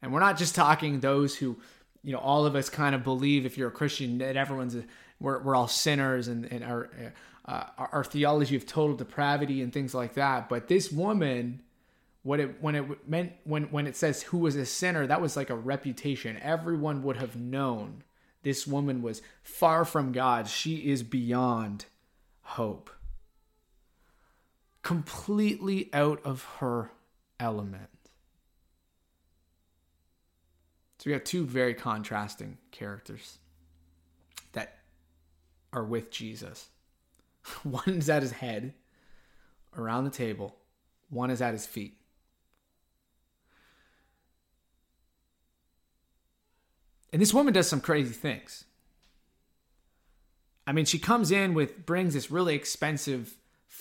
and 0.00 0.10
we're 0.10 0.20
not 0.20 0.38
just 0.38 0.54
talking 0.54 1.00
those 1.00 1.36
who, 1.36 1.58
you 2.02 2.12
know, 2.12 2.18
all 2.18 2.46
of 2.46 2.56
us 2.56 2.70
kind 2.70 2.94
of 2.94 3.04
believe 3.04 3.44
if 3.44 3.58
you're 3.58 3.68
a 3.68 3.72
Christian 3.72 4.16
that 4.18 4.38
everyone's 4.38 4.74
a, 4.74 4.84
we're 5.20 5.42
we're 5.42 5.54
all 5.54 5.68
sinners 5.68 6.28
and 6.28 6.46
and 6.46 6.64
uh, 6.64 7.64
our 7.76 7.90
our 7.92 8.04
theology 8.04 8.56
of 8.56 8.64
total 8.64 8.96
depravity 8.96 9.60
and 9.60 9.70
things 9.70 9.94
like 9.94 10.14
that. 10.14 10.48
But 10.48 10.68
this 10.68 10.90
woman 10.90 11.60
what 12.28 12.40
it 12.40 12.62
when 12.62 12.74
it 12.74 13.08
meant 13.08 13.32
when 13.44 13.64
when 13.64 13.86
it 13.86 13.96
says 13.96 14.22
who 14.22 14.38
was 14.38 14.56
a 14.56 14.66
sinner 14.66 15.06
that 15.06 15.20
was 15.20 15.36
like 15.36 15.50
a 15.50 15.56
reputation 15.56 16.38
everyone 16.42 17.02
would 17.02 17.16
have 17.16 17.36
known 17.36 18.02
this 18.42 18.66
woman 18.66 19.02
was 19.02 19.22
far 19.42 19.84
from 19.84 20.12
god 20.12 20.46
she 20.46 20.76
is 20.90 21.02
beyond 21.02 21.86
hope. 22.48 22.90
Completely 24.82 25.90
out 25.92 26.20
of 26.24 26.44
her 26.60 26.90
element. 27.38 27.90
So 30.98 31.04
we 31.06 31.12
have 31.12 31.24
two 31.24 31.44
very 31.44 31.74
contrasting 31.74 32.56
characters 32.70 33.38
that 34.52 34.78
are 35.74 35.84
with 35.84 36.10
Jesus. 36.10 36.70
One 37.62 37.98
is 37.98 38.08
at 38.08 38.22
his 38.22 38.32
head 38.32 38.72
around 39.76 40.04
the 40.04 40.10
table, 40.10 40.56
one 41.10 41.30
is 41.30 41.42
at 41.42 41.52
his 41.52 41.66
feet. 41.66 41.97
And 47.12 47.22
this 47.22 47.32
woman 47.32 47.54
does 47.54 47.68
some 47.68 47.80
crazy 47.80 48.12
things. 48.12 48.64
I 50.66 50.72
mean, 50.72 50.84
she 50.84 50.98
comes 50.98 51.30
in 51.30 51.54
with 51.54 51.86
brings 51.86 52.14
this 52.14 52.30
really 52.30 52.54
expensive 52.54 53.36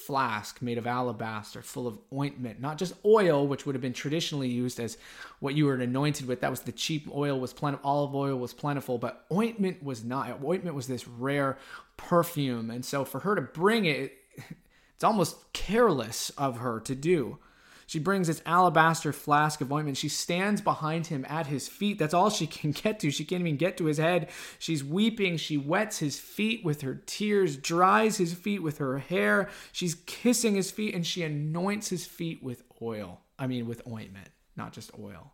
flask 0.07 0.61
made 0.61 0.77
of 0.77 0.87
alabaster 0.87 1.61
full 1.61 1.85
of 1.85 1.99
ointment, 2.13 2.61
not 2.61 2.77
just 2.77 2.93
oil, 3.03 3.45
which 3.45 3.65
would 3.65 3.75
have 3.75 3.81
been 3.81 3.91
traditionally 3.91 4.47
used 4.47 4.79
as 4.79 4.97
what 5.39 5.53
you 5.53 5.65
were 5.65 5.73
anointed 5.75 6.27
with. 6.27 6.39
That 6.39 6.49
was 6.49 6.61
the 6.61 6.71
cheap 6.71 7.09
oil 7.13 7.37
was 7.37 7.51
plentiful, 7.51 7.89
olive 7.89 8.15
oil 8.15 8.37
was 8.37 8.53
plentiful, 8.53 8.97
but 8.97 9.25
ointment 9.33 9.83
was 9.83 10.05
not. 10.05 10.41
Ointment 10.41 10.77
was 10.77 10.87
this 10.87 11.07
rare 11.07 11.57
perfume. 11.97 12.71
And 12.71 12.85
so 12.85 13.03
for 13.03 13.19
her 13.19 13.35
to 13.35 13.41
bring 13.41 13.83
it, 13.83 14.13
it's 14.95 15.03
almost 15.03 15.51
careless 15.51 16.29
of 16.37 16.59
her 16.59 16.79
to 16.81 16.95
do. 16.95 17.37
She 17.87 17.99
brings 17.99 18.27
this 18.27 18.41
alabaster 18.45 19.13
flask 19.13 19.61
of 19.61 19.71
ointment. 19.71 19.95
She 19.95 20.09
stands 20.09 20.59
behind 20.59 21.07
him 21.07 21.25
at 21.29 21.47
his 21.47 21.69
feet. 21.69 21.97
That's 21.97 22.13
all 22.13 22.29
she 22.29 22.45
can 22.45 22.71
get 22.83 22.99
to. 22.99 23.09
She 23.09 23.23
can't 23.23 23.39
even 23.39 23.55
get 23.55 23.77
to 23.77 23.85
his 23.85 23.97
head. 23.97 24.29
She's 24.59 24.83
weeping. 24.83 25.37
She 25.37 25.57
wets 25.57 25.99
his 25.99 26.19
feet 26.19 26.65
with 26.65 26.81
her 26.81 26.95
tears, 27.05 27.55
dries 27.55 28.17
his 28.17 28.33
feet 28.33 28.61
with 28.61 28.79
her 28.79 28.99
hair. 28.99 29.49
She's 29.71 29.95
kissing 29.95 30.55
his 30.55 30.69
feet, 30.69 30.93
and 30.93 31.07
she 31.07 31.23
anoints 31.23 31.87
his 31.87 32.05
feet 32.05 32.43
with 32.43 32.61
oil. 32.81 33.21
I 33.39 33.47
mean, 33.47 33.67
with 33.67 33.81
ointment, 33.87 34.29
not 34.57 34.73
just 34.73 34.91
oil. 34.99 35.33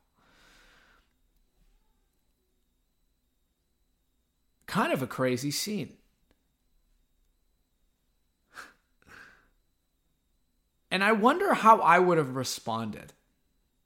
Kind 4.67 4.93
of 4.93 5.01
a 5.01 5.07
crazy 5.07 5.51
scene. 5.51 5.98
And 10.94 11.04
I 11.04 11.12
wonder 11.12 11.56
how 11.56 11.80
I 11.80 11.98
would 11.98 12.20
have 12.20 12.36
responded. 12.36 13.14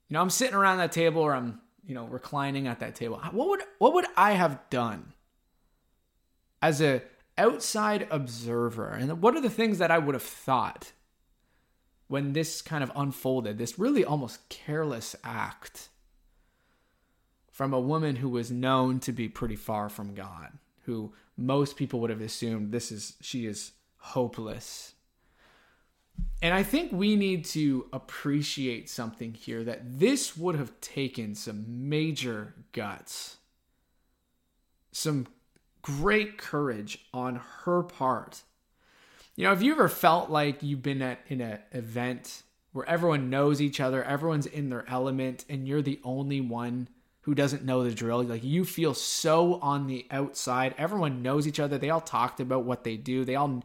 You 0.08 0.14
know, 0.14 0.20
I'm 0.20 0.28
sitting 0.28 0.54
around 0.54 0.76
that 0.76 0.92
table 0.92 1.22
or 1.22 1.34
I'm, 1.34 1.58
you 1.82 1.94
know, 1.94 2.04
reclining 2.04 2.66
at 2.66 2.80
that 2.80 2.94
table. 2.96 3.18
What 3.32 3.48
would 3.48 3.62
what 3.78 3.94
would 3.94 4.04
I 4.14 4.32
have 4.32 4.60
done 4.68 5.14
as 6.60 6.82
a 6.82 7.00
outside 7.38 8.06
observer? 8.10 8.90
And 8.90 9.22
what 9.22 9.34
are 9.34 9.40
the 9.40 9.48
things 9.48 9.78
that 9.78 9.90
I 9.90 9.96
would 9.96 10.14
have 10.14 10.22
thought 10.22 10.92
when 12.08 12.34
this 12.34 12.60
kind 12.60 12.84
of 12.84 12.92
unfolded, 12.94 13.56
this 13.56 13.78
really 13.78 14.04
almost 14.04 14.46
careless 14.50 15.16
act 15.24 15.88
from 17.50 17.72
a 17.72 17.80
woman 17.80 18.16
who 18.16 18.28
was 18.28 18.50
known 18.50 19.00
to 19.00 19.12
be 19.12 19.30
pretty 19.30 19.56
far 19.56 19.88
from 19.88 20.14
God, 20.14 20.58
who 20.84 21.14
most 21.38 21.76
people 21.76 22.00
would 22.00 22.10
have 22.10 22.20
assumed 22.20 22.70
this 22.70 22.92
is 22.92 23.16
she 23.22 23.46
is 23.46 23.72
hopeless 23.96 24.92
and 26.40 26.54
I 26.54 26.62
think 26.62 26.92
we 26.92 27.16
need 27.16 27.44
to 27.46 27.86
appreciate 27.92 28.88
something 28.88 29.34
here 29.34 29.64
that 29.64 29.98
this 29.98 30.36
would 30.36 30.54
have 30.54 30.80
taken 30.80 31.34
some 31.34 31.88
major 31.88 32.54
guts, 32.72 33.38
some 34.92 35.26
great 35.82 36.38
courage 36.38 37.06
on 37.12 37.40
her 37.64 37.82
part. 37.82 38.42
You 39.34 39.44
know, 39.44 39.50
have 39.50 39.62
you 39.62 39.72
ever 39.72 39.88
felt 39.88 40.30
like 40.30 40.62
you've 40.62 40.82
been 40.82 41.02
at 41.02 41.20
in 41.28 41.40
an 41.40 41.58
event 41.72 42.42
where 42.72 42.88
everyone 42.88 43.30
knows 43.30 43.60
each 43.60 43.80
other, 43.80 44.04
everyone's 44.04 44.46
in 44.46 44.68
their 44.68 44.88
element, 44.88 45.44
and 45.48 45.66
you're 45.66 45.82
the 45.82 46.00
only 46.04 46.40
one 46.40 46.88
who 47.22 47.34
doesn't 47.34 47.64
know 47.64 47.82
the 47.82 47.92
drill? 47.92 48.22
Like 48.22 48.44
you 48.44 48.64
feel 48.64 48.94
so 48.94 49.54
on 49.60 49.88
the 49.88 50.06
outside. 50.12 50.74
Everyone 50.78 51.22
knows 51.22 51.48
each 51.48 51.58
other. 51.58 51.78
They 51.78 51.90
all 51.90 52.00
talked 52.00 52.38
about 52.38 52.64
what 52.64 52.84
they 52.84 52.96
do. 52.96 53.24
They 53.24 53.34
all 53.34 53.62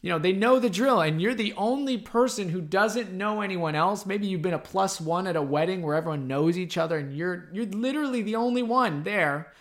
you 0.00 0.10
know, 0.10 0.18
they 0.18 0.32
know 0.32 0.60
the 0.60 0.70
drill, 0.70 1.00
and 1.00 1.20
you're 1.20 1.34
the 1.34 1.54
only 1.54 1.98
person 1.98 2.48
who 2.48 2.60
doesn't 2.60 3.12
know 3.12 3.40
anyone 3.40 3.74
else. 3.74 4.06
Maybe 4.06 4.28
you've 4.28 4.42
been 4.42 4.54
a 4.54 4.58
plus 4.58 5.00
one 5.00 5.26
at 5.26 5.34
a 5.34 5.42
wedding 5.42 5.82
where 5.82 5.96
everyone 5.96 6.28
knows 6.28 6.56
each 6.56 6.78
other, 6.78 6.98
and 6.98 7.16
you're 7.16 7.48
you're 7.52 7.66
literally 7.66 8.22
the 8.22 8.36
only 8.36 8.62
one 8.62 9.02
there 9.02 9.52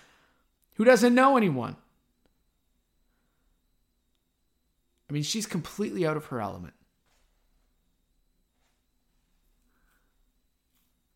who 0.76 0.86
doesn't 0.86 1.16
know 1.16 1.38
anyone. 1.38 1.76
I 5.10 5.14
mean, 5.14 5.24
she's 5.24 5.48
completely 5.48 6.06
out 6.06 6.18
of 6.18 6.26
her 6.26 6.40
element. 6.40 6.76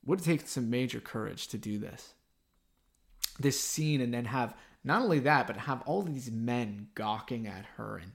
Would 0.03 0.23
take 0.23 0.47
some 0.47 0.71
major 0.71 0.99
courage 0.99 1.47
to 1.49 1.59
do 1.59 1.77
this? 1.77 2.15
This 3.39 3.59
scene, 3.59 4.01
and 4.01 4.11
then 4.11 4.25
have 4.25 4.55
not 4.83 5.03
only 5.03 5.19
that, 5.19 5.45
but 5.45 5.57
have 5.57 5.83
all 5.83 6.01
these 6.01 6.31
men 6.31 6.87
gawking 6.95 7.45
at 7.45 7.65
her 7.77 7.97
and 7.97 8.13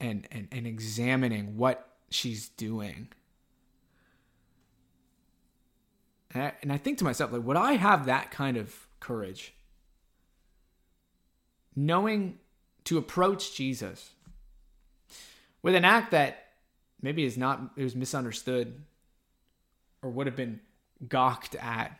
and 0.00 0.26
and, 0.30 0.48
and 0.52 0.66
examining 0.66 1.56
what 1.56 1.96
she's 2.10 2.48
doing. 2.48 3.08
And 6.32 6.42
I, 6.42 6.52
and 6.62 6.72
I 6.72 6.78
think 6.78 6.98
to 6.98 7.04
myself, 7.04 7.32
like, 7.32 7.42
would 7.42 7.56
I 7.56 7.72
have 7.72 8.06
that 8.06 8.30
kind 8.30 8.56
of 8.56 8.88
courage? 9.00 9.54
Knowing 11.74 12.38
to 12.84 12.98
approach 12.98 13.54
Jesus 13.54 14.10
with 15.62 15.74
an 15.74 15.84
act 15.84 16.10
that 16.10 16.46
maybe 17.00 17.24
is 17.24 17.36
not, 17.36 17.70
it 17.76 17.82
was 17.82 17.96
misunderstood 17.96 18.82
or 20.02 20.10
would 20.10 20.26
have 20.26 20.36
been 20.36 20.60
gawked 21.08 21.54
at, 21.56 21.98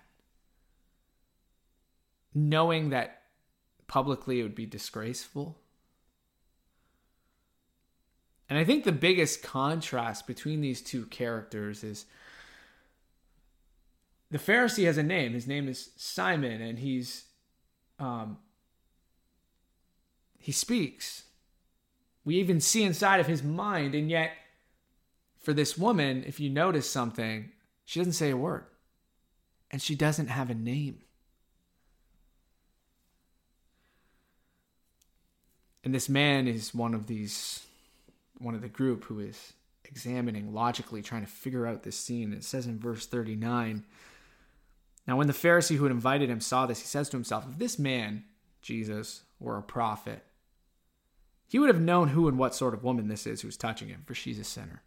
knowing 2.34 2.90
that 2.90 3.22
publicly 3.86 4.40
it 4.40 4.42
would 4.42 4.54
be 4.54 4.66
disgraceful 4.66 5.58
And 8.48 8.58
I 8.58 8.64
think 8.64 8.84
the 8.84 8.92
biggest 8.92 9.42
contrast 9.42 10.26
between 10.26 10.60
these 10.60 10.80
two 10.80 11.06
characters 11.06 11.82
is 11.82 12.06
the 14.30 14.38
Pharisee 14.38 14.86
has 14.86 14.98
a 14.98 15.02
name. 15.02 15.32
His 15.32 15.46
name 15.46 15.68
is 15.68 15.90
Simon, 15.96 16.60
and 16.60 16.78
he's 16.78 17.24
um, 17.98 18.38
he 20.38 20.52
speaks. 20.52 21.24
We 22.24 22.36
even 22.36 22.60
see 22.60 22.82
inside 22.82 23.20
of 23.20 23.26
his 23.26 23.42
mind, 23.42 23.94
and 23.94 24.10
yet 24.10 24.32
for 25.40 25.52
this 25.52 25.78
woman, 25.78 26.24
if 26.26 26.40
you 26.40 26.50
notice 26.50 26.90
something, 26.90 27.50
she 27.84 28.00
doesn't 28.00 28.14
say 28.14 28.30
a 28.30 28.36
word, 28.36 28.64
and 29.70 29.80
she 29.80 29.94
doesn't 29.94 30.26
have 30.26 30.50
a 30.50 30.54
name. 30.54 31.02
And 35.84 35.94
this 35.94 36.08
man 36.08 36.48
is 36.48 36.74
one 36.74 36.94
of 36.94 37.06
these, 37.06 37.64
one 38.38 38.54
of 38.54 38.62
the 38.62 38.68
group 38.68 39.04
who 39.04 39.20
is 39.20 39.52
examining 39.84 40.52
logically, 40.52 41.02
trying 41.02 41.24
to 41.24 41.30
figure 41.30 41.66
out 41.66 41.82
this 41.82 41.98
scene. 41.98 42.32
It 42.32 42.44
says 42.44 42.66
in 42.66 42.78
verse 42.78 43.06
39 43.06 43.84
Now, 45.06 45.16
when 45.16 45.26
the 45.26 45.32
Pharisee 45.32 45.76
who 45.76 45.84
had 45.84 45.92
invited 45.92 46.28
him 46.28 46.40
saw 46.40 46.66
this, 46.66 46.80
he 46.80 46.86
says 46.86 47.08
to 47.10 47.16
himself, 47.16 47.46
If 47.48 47.58
this 47.58 47.78
man, 47.78 48.24
Jesus, 48.62 49.22
were 49.38 49.56
a 49.56 49.62
prophet, 49.62 50.22
he 51.48 51.58
would 51.58 51.68
have 51.68 51.80
known 51.80 52.08
who 52.08 52.28
and 52.28 52.38
what 52.38 52.54
sort 52.54 52.74
of 52.74 52.82
woman 52.82 53.08
this 53.08 53.26
is 53.26 53.42
who's 53.42 53.56
touching 53.56 53.88
him, 53.88 54.02
for 54.04 54.14
she's 54.14 54.38
a 54.38 54.44
sinner. 54.44 54.82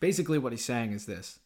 Basically, 0.00 0.38
what 0.38 0.52
he's 0.52 0.64
saying 0.64 0.92
is 0.92 1.06
this 1.06 1.38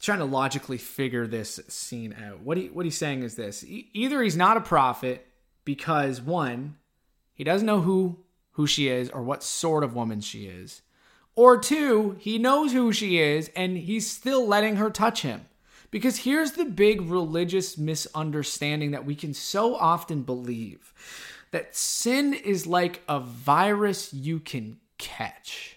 trying 0.00 0.18
to 0.18 0.24
logically 0.24 0.78
figure 0.78 1.26
this 1.26 1.58
scene 1.68 2.14
out. 2.14 2.40
What 2.40 2.56
he 2.56 2.66
what 2.66 2.84
he's 2.84 2.96
saying 2.96 3.22
is 3.22 3.34
this: 3.34 3.64
either 3.66 4.22
he's 4.22 4.36
not 4.36 4.56
a 4.56 4.60
prophet 4.60 5.26
because 5.64 6.20
one, 6.20 6.76
he 7.34 7.44
doesn't 7.44 7.66
know 7.66 7.80
who 7.80 8.18
who 8.58 8.66
she 8.66 8.88
is 8.88 9.08
or 9.10 9.22
what 9.22 9.44
sort 9.44 9.84
of 9.84 9.94
woman 9.94 10.20
she 10.20 10.46
is, 10.46 10.82
or 11.36 11.56
two, 11.56 12.16
he 12.18 12.38
knows 12.38 12.72
who 12.72 12.92
she 12.92 13.20
is 13.20 13.48
and 13.54 13.78
he's 13.78 14.10
still 14.10 14.44
letting 14.44 14.74
her 14.76 14.90
touch 14.90 15.22
him. 15.22 15.46
Because 15.92 16.18
here's 16.18 16.52
the 16.52 16.64
big 16.64 17.02
religious 17.02 17.78
misunderstanding 17.78 18.90
that 18.90 19.04
we 19.06 19.14
can 19.14 19.32
so 19.32 19.76
often 19.76 20.22
believe 20.22 20.92
that 21.52 21.76
sin 21.76 22.34
is 22.34 22.66
like 22.66 23.00
a 23.08 23.20
virus 23.20 24.12
you 24.12 24.40
can 24.40 24.78
catch. 24.98 25.76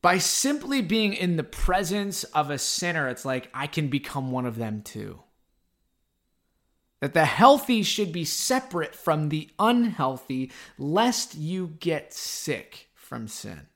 By 0.00 0.18
simply 0.18 0.82
being 0.82 1.14
in 1.14 1.36
the 1.36 1.42
presence 1.42 2.22
of 2.22 2.48
a 2.48 2.58
sinner, 2.58 3.08
it's 3.08 3.24
like 3.24 3.50
I 3.52 3.66
can 3.66 3.88
become 3.88 4.30
one 4.30 4.46
of 4.46 4.54
them 4.54 4.82
too. 4.82 5.18
That 7.00 7.14
the 7.14 7.24
healthy 7.24 7.82
should 7.82 8.10
be 8.12 8.24
separate 8.24 8.94
from 8.94 9.28
the 9.28 9.50
unhealthy, 9.58 10.50
lest 10.78 11.36
you 11.36 11.76
get 11.78 12.12
sick 12.12 12.88
from 12.94 13.28
sin. 13.28 13.68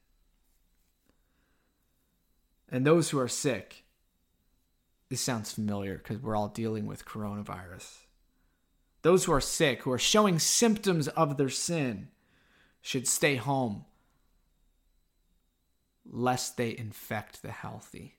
And 2.68 2.86
those 2.86 3.10
who 3.10 3.18
are 3.18 3.28
sick, 3.28 3.84
this 5.08 5.20
sounds 5.20 5.52
familiar 5.52 5.98
because 5.98 6.18
we're 6.18 6.34
all 6.34 6.48
dealing 6.48 6.86
with 6.86 7.04
coronavirus. 7.04 7.98
Those 9.02 9.24
who 9.24 9.32
are 9.32 9.40
sick, 9.40 9.82
who 9.82 9.92
are 9.92 9.98
showing 9.98 10.38
symptoms 10.38 11.06
of 11.08 11.36
their 11.36 11.50
sin, 11.50 12.08
should 12.80 13.06
stay 13.06 13.36
home 13.36 13.84
lest 16.10 16.56
they 16.56 16.76
infect 16.76 17.42
the 17.42 17.50
healthy. 17.50 18.16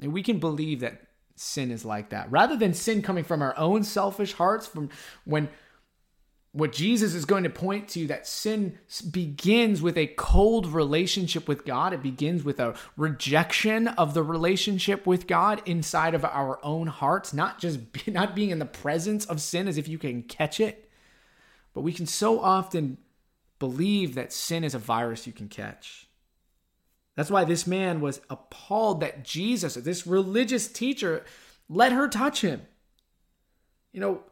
And 0.00 0.12
we 0.12 0.22
can 0.22 0.38
believe 0.38 0.80
that 0.80 1.05
sin 1.36 1.70
is 1.70 1.84
like 1.84 2.10
that. 2.10 2.30
Rather 2.30 2.56
than 2.56 2.74
sin 2.74 3.02
coming 3.02 3.24
from 3.24 3.42
our 3.42 3.56
own 3.56 3.84
selfish 3.84 4.32
hearts, 4.32 4.66
from 4.66 4.90
when 5.24 5.48
what 6.56 6.72
Jesus 6.72 7.12
is 7.12 7.26
going 7.26 7.44
to 7.44 7.50
point 7.50 7.86
to 7.88 8.06
that 8.06 8.26
sin 8.26 8.78
begins 9.10 9.82
with 9.82 9.98
a 9.98 10.06
cold 10.06 10.66
relationship 10.66 11.46
with 11.46 11.66
God. 11.66 11.92
It 11.92 12.02
begins 12.02 12.44
with 12.44 12.58
a 12.60 12.74
rejection 12.96 13.88
of 13.88 14.14
the 14.14 14.22
relationship 14.22 15.06
with 15.06 15.26
God 15.26 15.60
inside 15.66 16.14
of 16.14 16.24
our 16.24 16.58
own 16.64 16.86
hearts, 16.86 17.34
not 17.34 17.58
just 17.58 17.92
be, 17.92 18.00
not 18.10 18.34
being 18.34 18.48
in 18.48 18.58
the 18.58 18.64
presence 18.64 19.26
of 19.26 19.42
sin 19.42 19.68
as 19.68 19.76
if 19.76 19.86
you 19.86 19.98
can 19.98 20.22
catch 20.22 20.58
it. 20.58 20.90
But 21.74 21.82
we 21.82 21.92
can 21.92 22.06
so 22.06 22.40
often 22.40 22.96
believe 23.58 24.14
that 24.14 24.32
sin 24.32 24.64
is 24.64 24.74
a 24.74 24.78
virus 24.78 25.26
you 25.26 25.34
can 25.34 25.48
catch. 25.48 26.08
That's 27.16 27.30
why 27.30 27.44
this 27.44 27.66
man 27.66 28.00
was 28.00 28.20
appalled 28.28 29.00
that 29.00 29.24
Jesus, 29.24 29.74
this 29.74 30.06
religious 30.06 30.68
teacher, 30.68 31.24
let 31.68 31.92
her 31.92 32.08
touch 32.08 32.42
him. 32.42 32.62
You 33.92 34.00
know, 34.00 34.22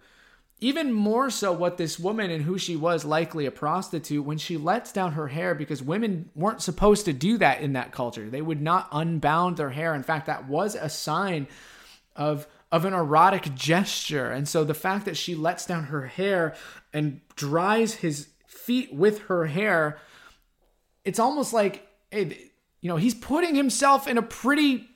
even 0.61 0.93
more 0.93 1.31
so 1.31 1.53
what 1.53 1.79
this 1.79 1.99
woman 1.99 2.31
and 2.31 2.45
who 2.45 2.59
she 2.59 2.77
was, 2.77 3.05
likely 3.05 3.47
a 3.47 3.51
prostitute, 3.51 4.25
when 4.25 4.39
she 4.39 4.57
lets 4.57 4.93
down 4.93 5.13
her 5.13 5.29
hair 5.29 5.55
because 5.55 5.83
women 5.83 6.31
weren't 6.35 6.63
supposed 6.63 7.07
to 7.07 7.13
do 7.13 7.39
that 7.39 7.61
in 7.61 7.73
that 7.73 7.93
culture. 7.93 8.31
They 8.31 8.43
would 8.43 8.63
not 8.63 8.89
unbound 8.93 9.57
their 9.57 9.71
hair. 9.71 9.95
In 9.95 10.03
fact, 10.03 10.27
that 10.27 10.49
was 10.49 10.75
a 10.75 10.89
sign 10.89 11.49
of 12.15 12.47
of 12.71 12.85
an 12.85 12.93
erotic 12.93 13.55
gesture. 13.55 14.33
And 14.33 14.49
so 14.49 14.65
the 14.65 14.75
fact 14.75 15.05
that 15.05 15.17
she 15.17 15.37
lets 15.37 15.65
down 15.65 15.85
her 15.85 16.07
hair 16.07 16.57
and 16.93 17.21
dries 17.37 17.95
his 17.95 18.29
feet 18.49 18.93
with 18.93 19.21
her 19.23 19.47
hair, 19.47 19.99
it's 21.05 21.21
almost 21.21 21.53
like 21.53 21.87
hey, 22.11 22.51
you 22.85 22.89
know, 22.89 22.97
he's 22.97 23.15
putting 23.15 23.55
himself 23.55 24.07
in 24.07 24.19
a 24.19 24.23
pretty 24.23 24.87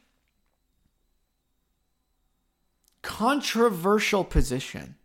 controversial 3.01 4.24
position. 4.24 4.96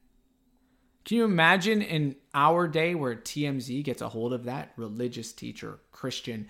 Can 1.05 1.15
you 1.15 1.23
imagine 1.23 1.81
in 1.81 2.17
our 2.33 2.67
day 2.67 2.93
where 2.93 3.15
TMZ 3.15 3.85
gets 3.85 4.01
a 4.01 4.09
hold 4.09 4.33
of 4.33 4.43
that 4.43 4.73
religious 4.75 5.31
teacher, 5.31 5.79
Christian, 5.93 6.49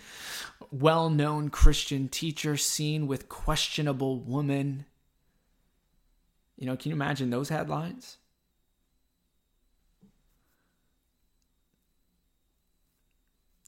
well 0.72 1.12
known 1.12 1.50
Christian 1.50 2.08
teacher 2.08 2.58
seen 2.58 3.06
with 3.06 3.30
questionable 3.30 4.20
woman? 4.20 4.86
You 6.58 6.66
know, 6.66 6.76
can 6.76 6.90
you 6.90 6.96
imagine 6.96 7.30
those 7.30 7.50
headlines? 7.50 8.18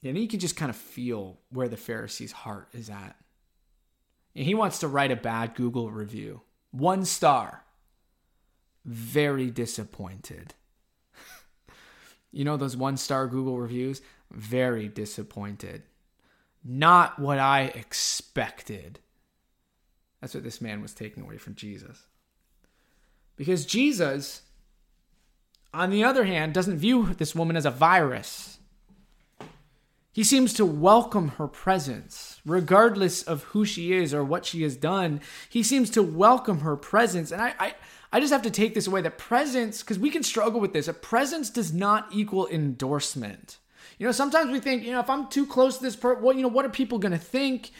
And 0.06 0.18
you 0.20 0.28
can 0.28 0.39
just 0.39 0.56
kind 0.56 0.70
of 0.70 0.76
feel 0.76 1.39
where 1.50 1.68
the 1.68 1.78
Pharisee's 1.78 2.32
heart 2.32 2.70
is 2.74 2.91
at. 2.91 3.15
And 4.36 4.46
he 4.46 4.54
wants 4.54 4.80
to 4.80 4.88
write 4.88 5.12
a 5.12 5.15
bad 5.15 5.56
Google 5.56 5.89
review. 5.89 6.41
One 6.70 7.06
star. 7.06 7.63
Very 8.86 9.50
disappointed. 9.50 10.54
you 12.32 12.46
know 12.46 12.56
those 12.56 12.78
one 12.78 12.98
star 12.98 13.26
Google 13.26 13.58
reviews? 13.58 14.04
Very 14.32 14.88
disappointed. 14.88 15.82
Not 16.63 17.18
what 17.18 17.39
I 17.39 17.72
expected. 17.74 19.00
That's 20.22 20.36
what 20.36 20.44
this 20.44 20.62
man 20.62 20.84
was 20.84 20.94
taking 20.94 21.24
away 21.24 21.38
from 21.38 21.56
Jesus. 21.56 22.06
Because 23.38 23.65
Jesus, 23.65 24.44
on 25.74 25.89
the 25.89 26.04
other 26.04 26.26
hand, 26.26 26.54
doesn't 26.54 26.78
view 26.78 27.13
this 27.15 27.34
woman 27.34 27.56
as 27.58 27.65
a 27.65 27.72
virus 27.72 28.60
he 30.15 30.23
seems 30.23 30.54
to 30.54 30.65
welcome 30.65 31.28
her 31.38 31.45
presence, 31.45 32.39
regardless 32.45 33.21
of 33.21 33.43
who 33.43 33.65
she 33.65 33.91
is 33.91 34.13
or 34.13 34.23
what 34.23 34.45
she 34.45 34.63
has 34.63 34.78
done. 34.78 35.19
He 35.49 35.62
seems 35.62 35.89
to 35.89 36.01
welcome 36.01 36.62
her 36.62 36.78
presence. 36.78 37.34
And 37.34 37.41
I, 37.41 37.54
I, 37.60 37.75
I 38.13 38.21
just 38.21 38.32
have 38.32 38.43
to 38.43 38.49
take 38.49 38.73
this 38.75 38.88
away 38.88 39.01
that 39.01 39.17
presence, 39.17 39.84
because 39.84 39.99
we 39.99 40.10
can 40.10 40.23
struggle 40.23 40.62
with 40.62 40.71
this, 40.71 40.88
a 40.88 40.93
presence 40.93 41.49
does 41.49 41.73
not 41.73 42.08
equal 42.13 42.47
endorsement. 42.47 43.58
You 43.99 44.06
know, 44.06 44.13
sometimes 44.13 44.51
we 44.51 44.62
think, 44.62 44.84
you 44.84 44.93
know, 44.93 45.01
if 45.01 45.10
I'm 45.10 45.28
too 45.28 45.45
close 45.45 45.80
to 45.80 45.84
this 45.84 45.97
person, 45.97 46.23
well, 46.23 46.34
you 46.34 46.43
know, 46.43 46.47
what 46.47 46.63
are 46.63 46.69
people 46.69 46.97
going 46.97 47.12
to 47.12 47.17
think? 47.17 47.71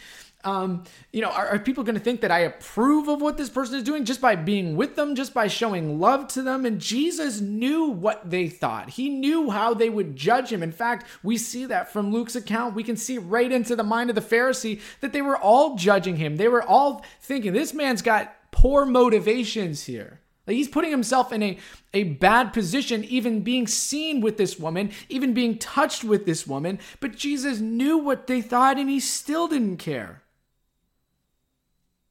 Um, 0.46 0.84
you 1.12 1.22
know, 1.22 1.30
are, 1.30 1.48
are 1.48 1.60
people 1.60 1.84
going 1.84 1.96
to 1.96 2.02
think 2.02 2.22
that 2.22 2.32
I 2.32 2.40
approve 2.40 3.08
of 3.08 3.22
what 3.22 3.36
this 3.36 3.50
person 3.50 3.76
is 3.76 3.84
doing 3.84 4.06
just 4.06 4.22
by 4.22 4.36
being 4.36 4.76
with 4.76 4.96
them, 4.96 5.16
just 5.16 5.34
by 5.34 5.48
showing 5.48 6.00
love 6.00 6.28
to 6.30 6.44
them? 6.44 6.66
And 6.66 6.80
Jesus 6.80 7.42
knew 7.42 7.88
what 7.88 8.30
they 8.30 8.48
thought. 8.48 8.92
He 8.92 9.10
knew 9.10 9.50
how 9.50 9.74
they 9.74 9.90
would 9.90 10.16
judge 10.16 10.52
him. 10.52 10.62
In 10.62 10.72
fact, 10.72 11.08
we 11.24 11.38
see 11.38 11.66
that 11.66 11.92
from 11.92 12.12
Luke's 12.12 12.36
account. 12.36 12.76
We 12.76 12.84
can 12.84 12.96
see 12.96 13.18
right 13.18 13.52
into 13.52 13.76
the 13.76 13.84
mind 13.84 14.10
of 14.10 14.16
the 14.16 14.22
Pharisee 14.22 14.80
that 15.02 15.14
they 15.14 15.22
were 15.22 15.38
all 15.38 15.76
judging 15.76 16.18
him. 16.18 16.38
They 16.38 16.48
were 16.48 16.64
all 16.64 17.04
thinking, 17.22 17.54
this 17.54 17.74
man's 17.74 18.04
got 18.04 18.36
poor 18.52 18.86
motivations 18.86 19.84
here. 19.84 20.22
Like 20.48 20.58
he's 20.58 20.68
putting 20.68 20.92
himself 20.92 21.32
in 21.32 21.42
a, 21.42 21.58
a 21.94 22.04
bad 22.04 22.54
position, 22.54 23.04
even 23.06 23.42
being 23.42 23.66
seen 23.66 24.22
with 24.22 24.38
this 24.38 24.60
woman, 24.60 24.92
even 25.10 25.34
being 25.34 25.58
touched 25.58 26.04
with 26.04 26.26
this 26.26 26.46
woman. 26.46 26.80
But 27.00 27.16
Jesus 27.16 27.60
knew 27.60 27.98
what 27.98 28.28
they 28.28 28.42
thought 28.42 28.78
and 28.78 28.90
he 28.90 29.00
still 29.00 29.48
didn't 29.48 29.78
care. 29.78 30.22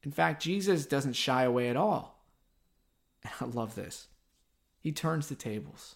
In 0.05 0.11
fact, 0.11 0.43
Jesus 0.43 0.85
doesn't 0.85 1.13
shy 1.13 1.43
away 1.43 1.67
at 1.67 1.75
all. 1.75 2.23
I 3.41 3.45
love 3.45 3.73
this. 3.73 4.07
He 4.79 4.91
turns 4.91 5.27
the 5.27 5.35
tables. 5.35 5.95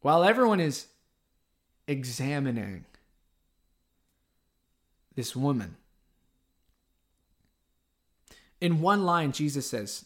While 0.00 0.24
everyone 0.24 0.58
is 0.58 0.88
examining 1.86 2.84
this 5.14 5.36
woman, 5.36 5.76
in 8.60 8.80
one 8.80 9.04
line, 9.04 9.30
Jesus 9.30 9.68
says, 9.68 10.04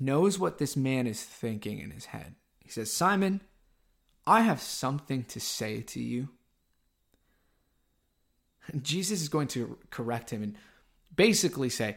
knows 0.00 0.38
what 0.38 0.56
this 0.56 0.76
man 0.76 1.06
is 1.06 1.22
thinking 1.22 1.78
in 1.78 1.90
his 1.90 2.06
head. 2.06 2.34
He 2.58 2.70
says, 2.70 2.90
Simon, 2.90 3.42
I 4.26 4.40
have 4.40 4.62
something 4.62 5.24
to 5.24 5.40
say 5.40 5.82
to 5.82 6.00
you. 6.00 6.28
And 8.68 8.84
Jesus 8.84 9.20
is 9.20 9.28
going 9.28 9.48
to 9.48 9.78
correct 9.90 10.30
him 10.30 10.42
and 10.42 10.56
basically 11.14 11.68
say, 11.68 11.96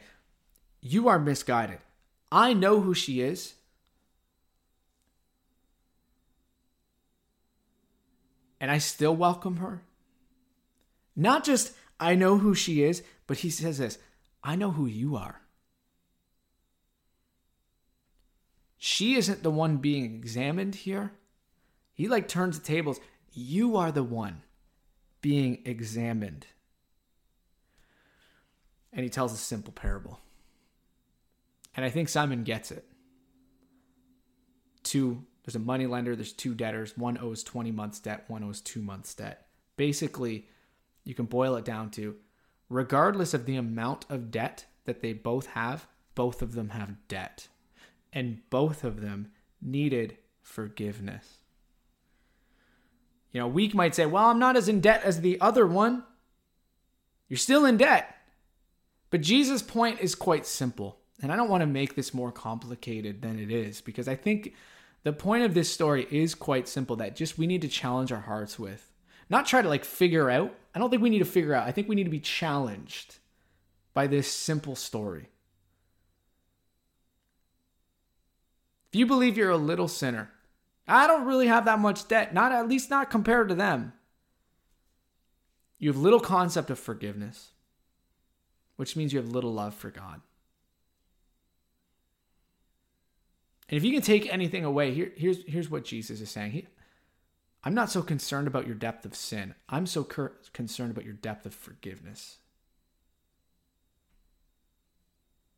You 0.82 1.08
are 1.08 1.20
misguided. 1.20 1.80
I 2.32 2.54
know 2.54 2.82
who 2.82 2.94
she 2.94 3.22
is. 3.22 3.54
And 8.60 8.72
I 8.72 8.80
still 8.80 9.16
welcome 9.16 9.58
her. 9.58 9.84
Not 11.16 11.44
just 11.44 11.74
I 12.00 12.16
know 12.16 12.38
who 12.38 12.56
she 12.56 12.84
is, 12.84 13.04
but 13.28 13.38
he 13.38 13.50
says 13.50 13.78
this 13.78 13.98
I 14.44 14.56
know 14.56 14.72
who 14.72 14.86
you 14.86 15.16
are. 15.16 15.42
She 18.78 19.16
isn't 19.16 19.44
the 19.44 19.52
one 19.52 19.78
being 19.78 20.06
examined 20.06 20.76
here. 20.76 21.14
He 21.94 22.08
like 22.08 22.28
turns 22.28 22.60
the 22.60 22.66
tables. 22.66 23.00
You 23.32 23.78
are 23.78 23.92
the 23.92 24.04
one 24.04 24.44
being 25.22 25.62
examined. 25.66 26.46
And 28.96 29.04
he 29.04 29.10
tells 29.10 29.34
a 29.34 29.38
simple 29.38 29.74
parable. 29.74 30.20
And 31.76 31.86
I 31.86 31.90
think 31.90 32.10
Simon 32.10 32.44
gets 32.44 32.72
it. 32.72 32.86
Two, 34.84 35.26
there's 35.44 35.56
a 35.56 35.60
money 35.60 35.86
lender, 35.86 36.16
there's 36.16 36.34
two 36.34 36.56
debtors. 36.56 36.98
One 36.98 37.18
owes 37.18 37.44
20 37.44 37.72
months 37.72 38.00
debt, 38.00 38.24
one 38.28 38.44
owes 38.44 38.62
two 38.62 38.82
months 38.82 39.14
debt. 39.14 39.48
Basically, 39.76 40.48
you 41.04 41.14
can 41.14 41.26
boil 41.26 41.56
it 41.56 41.66
down 41.66 41.92
to 41.92 42.16
regardless 42.70 43.34
of 43.34 43.46
the 43.46 43.58
amount 43.58 44.06
of 44.10 44.32
debt 44.32 44.66
that 44.86 45.02
they 45.02 45.14
both 45.14 45.48
have, 45.48 45.88
both 46.16 46.42
of 46.42 46.54
them 46.54 46.70
have 46.70 46.96
debt. 47.08 47.50
And 48.14 48.40
both 48.50 48.84
of 48.84 49.02
them 49.02 49.32
needed 49.62 50.18
forgiveness. 50.42 51.40
You 53.32 53.42
know, 53.42 53.48
weak 53.48 53.74
might 53.74 53.94
say, 53.94 54.06
well, 54.06 54.28
I'm 54.28 54.40
not 54.40 54.56
as 54.56 54.70
in 54.70 54.80
debt 54.80 55.02
as 55.04 55.20
the 55.20 55.40
other 55.42 55.68
one. 55.68 56.04
You're 57.28 57.38
still 57.38 57.66
in 57.66 57.76
debt. 57.76 58.15
But 59.10 59.22
Jesus' 59.22 59.62
point 59.62 60.00
is 60.02 60.16
quite 60.16 60.46
simple. 60.46 60.98
And 61.22 61.32
I 61.32 61.36
don't 61.36 61.50
want 61.50 61.62
to 61.62 61.68
make 61.68 61.96
this 61.96 62.14
more 62.14 62.32
complicated 62.32 63.22
than 63.22 63.40
it 63.40 63.50
is 63.50 63.82
because 63.82 64.08
I 64.08 64.16
think 64.16 64.54
the 65.04 65.14
point 65.14 65.44
of 65.44 65.54
this 65.54 65.72
story 65.72 66.08
is 66.12 66.36
quite 66.36 66.68
simple 66.68 66.98
that 66.98 67.16
just 67.16 67.38
we 67.38 67.48
need 67.48 67.62
to 67.62 67.68
challenge 67.68 68.12
our 68.12 68.22
hearts 68.22 68.60
with. 68.60 68.92
Not 69.30 69.46
try 69.46 69.62
to 69.62 69.70
like 69.70 69.86
figure 69.86 70.30
out. 70.30 70.54
I 70.74 70.80
don't 70.80 70.90
think 70.90 71.02
we 71.02 71.10
need 71.10 71.20
to 71.20 71.26
figure 71.26 71.54
out. 71.54 71.68
I 71.68 71.72
think 71.72 71.88
we 71.88 71.96
need 71.96 72.04
to 72.04 72.10
be 72.10 72.20
challenged 72.20 73.16
by 73.94 74.08
this 74.08 74.30
simple 74.30 74.76
story. 74.76 75.30
If 78.92 79.00
you 79.00 79.06
believe 79.06 79.38
you're 79.38 79.50
a 79.50 79.58
little 79.58 79.88
sinner, 79.88 80.32
I 80.88 81.08
don't 81.08 81.26
really 81.26 81.48
have 81.48 81.66
that 81.66 81.80
much 81.80 82.08
debt, 82.08 82.34
not 82.34 82.52
at 82.52 82.68
least 82.68 82.90
not 82.90 83.10
compared 83.10 83.50
to 83.50 83.56
them. 83.56 83.94
You 85.80 85.90
have 85.90 86.00
little 86.00 86.20
concept 86.20 86.70
of 86.70 86.80
forgiveness, 86.80 87.52
which 88.76 88.96
means 88.96 89.14
you 89.14 89.20
have 89.20 89.30
little 89.30 89.54
love 89.54 89.74
for 89.74 89.90
God. 89.90 90.22
And 93.68 93.78
if 93.78 93.84
you 93.84 93.92
can 93.92 94.02
take 94.02 94.32
anything 94.32 94.64
away, 94.64 94.94
here, 94.94 95.12
here's, 95.16 95.44
here's 95.48 95.70
what 95.70 95.86
Jesus 95.86 96.22
is 96.22 96.30
saying. 96.30 96.52
He, 96.52 96.68
I'm 97.64 97.74
not 97.74 97.90
so 97.90 98.04
concerned 98.04 98.48
about 98.48 98.68
your 98.68 98.76
depth 98.76 99.06
of 99.06 99.16
sin. 99.16 99.56
I'm 99.68 99.88
so 99.88 100.04
cur- 100.04 100.34
concerned 100.54 100.92
about 100.92 101.06
your 101.06 101.16
depth 101.16 101.48
of 101.48 101.54
forgiveness. 101.56 102.38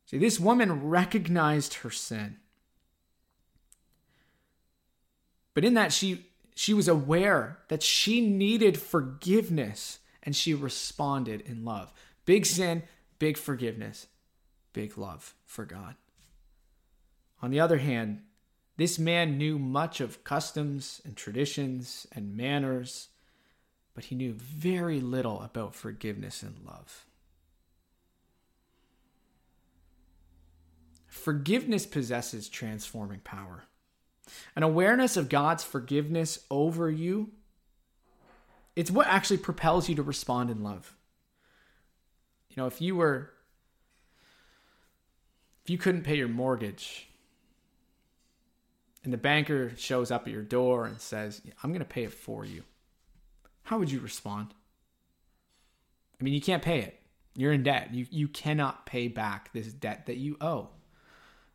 See, 0.06 0.16
this 0.16 0.40
woman 0.40 0.88
recognized 0.88 1.74
her 1.74 1.90
sin. 1.90 2.38
But 5.52 5.64
in 5.64 5.74
that 5.74 5.92
she 5.92 6.24
she 6.54 6.74
was 6.74 6.88
aware 6.88 7.58
that 7.68 7.84
she 7.84 8.20
needed 8.20 8.80
forgiveness 8.80 10.00
and 10.24 10.34
she 10.34 10.54
responded 10.54 11.40
in 11.42 11.64
love. 11.64 11.92
Big 12.24 12.46
sin, 12.46 12.82
big 13.18 13.36
forgiveness, 13.36 14.06
big 14.72 14.96
love 14.96 15.34
for 15.44 15.64
God. 15.64 15.96
On 17.42 17.50
the 17.50 17.60
other 17.60 17.78
hand, 17.78 18.22
this 18.76 18.98
man 18.98 19.38
knew 19.38 19.58
much 19.58 20.00
of 20.00 20.22
customs 20.24 21.00
and 21.04 21.16
traditions 21.16 22.06
and 22.12 22.36
manners, 22.36 23.08
but 23.94 24.04
he 24.04 24.14
knew 24.14 24.32
very 24.32 25.00
little 25.00 25.42
about 25.42 25.74
forgiveness 25.74 26.42
and 26.42 26.56
love. 26.64 27.04
Forgiveness 31.06 31.86
possesses 31.86 32.48
transforming 32.48 33.20
power. 33.20 33.64
An 34.54 34.62
awareness 34.62 35.16
of 35.16 35.28
God's 35.28 35.64
forgiveness 35.64 36.38
over 36.50 36.90
you, 36.90 37.30
it's 38.76 38.90
what 38.90 39.08
actually 39.08 39.38
propels 39.38 39.88
you 39.88 39.96
to 39.96 40.02
respond 40.02 40.50
in 40.50 40.62
love. 40.62 40.94
Know, 42.58 42.66
if 42.66 42.82
you 42.82 42.96
were, 42.96 43.30
if 45.64 45.70
you 45.70 45.78
couldn't 45.78 46.02
pay 46.02 46.16
your 46.16 46.26
mortgage, 46.26 47.08
and 49.04 49.12
the 49.12 49.16
banker 49.16 49.72
shows 49.76 50.10
up 50.10 50.26
at 50.26 50.32
your 50.32 50.42
door 50.42 50.86
and 50.86 51.00
says, 51.00 51.40
I'm 51.62 51.70
going 51.70 51.78
to 51.78 51.86
pay 51.86 52.02
it 52.02 52.12
for 52.12 52.44
you, 52.44 52.64
how 53.62 53.78
would 53.78 53.92
you 53.92 54.00
respond? 54.00 54.54
I 56.20 56.24
mean, 56.24 56.34
you 56.34 56.40
can't 56.40 56.62
pay 56.62 56.80
it. 56.80 57.00
You're 57.36 57.52
in 57.52 57.62
debt. 57.62 57.94
You, 57.94 58.06
you 58.10 58.26
cannot 58.26 58.86
pay 58.86 59.06
back 59.06 59.52
this 59.52 59.72
debt 59.72 60.06
that 60.06 60.16
you 60.16 60.36
owe. 60.40 60.70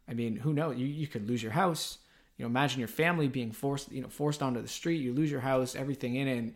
I 0.07 0.13
mean, 0.13 0.37
who 0.37 0.53
knows? 0.53 0.77
You, 0.77 0.87
you 0.87 1.07
could 1.07 1.27
lose 1.27 1.43
your 1.43 1.51
house 1.51 1.97
you 2.37 2.43
know, 2.43 2.49
imagine 2.49 2.79
your 2.79 2.87
family 2.87 3.27
being 3.27 3.51
forced, 3.51 3.91
you 3.91 4.01
know, 4.01 4.07
forced 4.07 4.41
onto 4.41 4.61
the 4.61 4.67
street. 4.67 5.01
You 5.01 5.13
lose 5.13 5.29
your 5.29 5.41
house, 5.41 5.75
everything 5.75 6.15
in 6.15 6.27
it, 6.27 6.37
and 6.37 6.53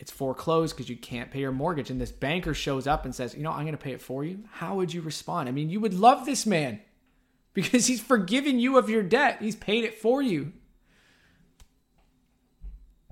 it's 0.00 0.10
foreclosed 0.10 0.74
because 0.74 0.88
you 0.88 0.96
can't 0.96 1.30
pay 1.30 1.40
your 1.40 1.52
mortgage. 1.52 1.90
And 1.90 2.00
this 2.00 2.10
banker 2.10 2.54
shows 2.54 2.86
up 2.86 3.04
and 3.04 3.14
says, 3.14 3.34
"You 3.34 3.42
know, 3.42 3.52
I'm 3.52 3.64
going 3.64 3.72
to 3.72 3.78
pay 3.78 3.92
it 3.92 4.00
for 4.00 4.24
you." 4.24 4.44
How 4.50 4.76
would 4.76 4.94
you 4.94 5.02
respond? 5.02 5.48
I 5.48 5.52
mean, 5.52 5.68
you 5.68 5.78
would 5.78 5.92
love 5.92 6.24
this 6.24 6.46
man 6.46 6.80
because 7.52 7.86
he's 7.86 8.00
forgiven 8.00 8.58
you 8.58 8.78
of 8.78 8.88
your 8.88 9.02
debt. 9.02 9.42
He's 9.42 9.54
paid 9.54 9.84
it 9.84 10.00
for 10.00 10.22
you. 10.22 10.52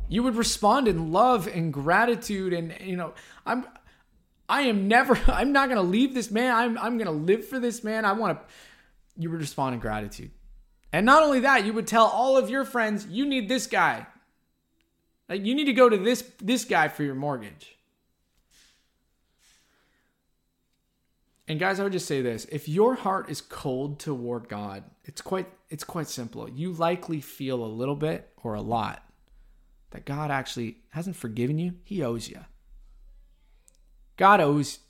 You 0.09 0.22
would 0.22 0.37
respond 0.37 0.88
in 0.88 1.12
love 1.12 1.46
and 1.46 1.70
gratitude, 1.72 2.55
and 2.55 2.74
you 2.81 2.96
know, 2.96 3.12
I'm. 3.44 3.66
I 4.48 4.62
am 4.62 4.88
never. 4.88 5.14
I'm 5.27 5.53
not 5.53 5.68
going 5.68 5.77
to 5.77 5.88
leave 5.88 6.14
this 6.14 6.31
man. 6.31 6.55
I'm. 6.55 6.79
I'm 6.79 6.96
going 6.96 7.07
to 7.07 7.12
live 7.12 7.46
for 7.46 7.61
this 7.61 7.85
man. 7.85 8.07
I 8.07 8.12
want 8.12 8.40
to. 8.40 8.55
You 9.20 9.31
would 9.31 9.40
respond 9.40 9.74
in 9.74 9.81
gratitude. 9.81 10.31
And 10.90 11.05
not 11.05 11.22
only 11.22 11.40
that, 11.40 11.66
you 11.66 11.74
would 11.74 11.87
tell 11.87 12.07
all 12.07 12.38
of 12.38 12.48
your 12.48 12.64
friends, 12.64 13.07
you 13.07 13.27
need 13.27 13.46
this 13.46 13.66
guy. 13.66 14.07
Like 15.28 15.44
you 15.44 15.54
need 15.54 15.66
to 15.66 15.72
go 15.72 15.88
to 15.88 15.96
this 15.96 16.22
this 16.38 16.64
guy 16.64 16.88
for 16.88 17.02
your 17.02 17.14
mortgage. 17.14 17.76
And 21.46 21.58
guys, 21.58 21.80
I 21.80 21.82
would 21.82 21.92
just 21.92 22.06
say 22.06 22.20
this. 22.20 22.44
If 22.52 22.68
your 22.68 22.94
heart 22.94 23.30
is 23.30 23.40
cold 23.40 23.98
toward 23.98 24.48
God, 24.48 24.84
it's 25.04 25.22
quite 25.22 25.48
it's 25.70 25.84
quite 25.84 26.08
simple. 26.08 26.48
You 26.48 26.72
likely 26.72 27.20
feel 27.20 27.64
a 27.64 27.66
little 27.66 27.96
bit 27.96 28.30
or 28.42 28.54
a 28.54 28.60
lot 28.60 29.02
that 29.90 30.04
God 30.04 30.30
actually 30.30 30.76
hasn't 30.90 31.16
forgiven 31.16 31.58
you. 31.58 31.74
He 31.84 32.02
owes 32.02 32.28
you. 32.28 32.44
God 34.16 34.40
owes 34.40 34.80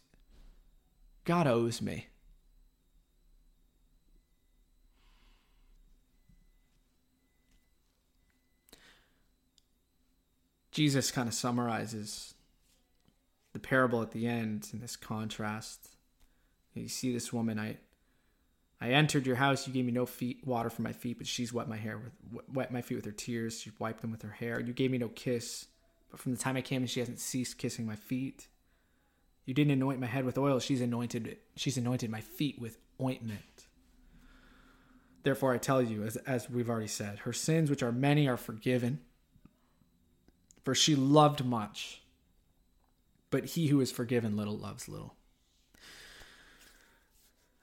God 1.25 1.47
owes 1.47 1.81
me. 1.81 2.09
Jesus 10.79 11.11
kind 11.11 11.27
of 11.27 11.35
summarizes 11.35 12.35
the 13.53 13.59
parable 13.59 14.01
at 14.01 14.13
the 14.13 14.29
end 14.29 14.69
in 14.73 14.79
this 14.79 14.95
contrast. 14.95 15.97
You 16.73 16.87
see 16.87 17.13
this 17.13 17.33
woman, 17.33 17.59
I 17.59 17.79
I 18.81 18.91
entered 18.91 19.27
your 19.27 19.35
house, 19.35 19.67
you 19.67 19.73
gave 19.73 19.87
me 19.87 19.91
no 19.91 20.07
feet 20.07 20.47
water 20.47 20.71
for 20.71 20.83
my 20.83 20.93
feet, 20.93 21.19
but 21.19 21.27
she's 21.27 21.53
wet 21.53 21.69
my 21.69 21.79
hair 21.79 21.99
with 21.99 22.45
wet 22.55 22.71
my 22.71 22.81
feet 22.81 22.95
with 22.95 23.07
her 23.07 23.11
tears, 23.11 23.61
she 23.61 23.73
wiped 23.81 24.03
them 24.03 24.13
with 24.13 24.23
her 24.23 24.31
hair. 24.31 24.61
You 24.61 24.73
gave 24.73 24.93
me 24.93 24.99
no 24.99 25.09
kiss, 25.09 25.67
but 26.13 26.21
from 26.21 26.31
the 26.31 26.39
time 26.39 26.57
I 26.57 26.61
came 26.61 26.83
in 26.83 26.87
she 26.87 27.01
hasn't 27.01 27.19
ceased 27.19 27.59
kissing 27.59 27.85
my 27.85 27.97
feet. 27.97 28.47
You 29.47 29.55
didn't 29.55 29.73
anoint 29.73 29.99
my 29.99 30.07
head 30.07 30.25
with 30.25 30.39
oil, 30.39 30.61
she's 30.61 30.81
anointed 30.81 31.39
she's 31.57 31.77
anointed 31.77 32.09
my 32.09 32.21
feet 32.21 32.61
with 32.61 32.79
ointment. 33.03 33.67
Therefore 35.25 35.53
I 35.53 35.59
tell 35.59 35.83
you, 35.83 36.05
as 36.05 36.15
as 36.19 36.49
we've 36.49 36.71
already 36.71 36.87
said, 36.87 37.19
her 37.21 37.33
sins 37.33 37.69
which 37.69 37.83
are 37.83 37.91
many 37.91 38.29
are 38.29 38.37
forgiven 38.37 39.01
for 40.69 40.75
she 40.75 40.95
loved 40.95 41.47
much. 41.47 42.03
But 43.31 43.47
he 43.47 43.69
who 43.69 43.81
is 43.81 43.91
forgiven 43.91 44.37
little 44.37 44.59
loves 44.59 44.87
little. 44.87 45.15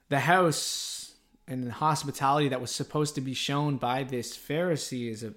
The 0.09 0.21
house 0.21 1.13
and 1.47 1.67
the 1.67 1.71
hospitality 1.71 2.47
that 2.47 2.61
was 2.61 2.71
supposed 2.71 3.13
to 3.13 3.21
be 3.21 3.35
shown 3.35 3.77
by 3.77 4.01
this 4.01 4.35
Pharisee 4.35 5.11
is 5.11 5.21
a 5.21 5.35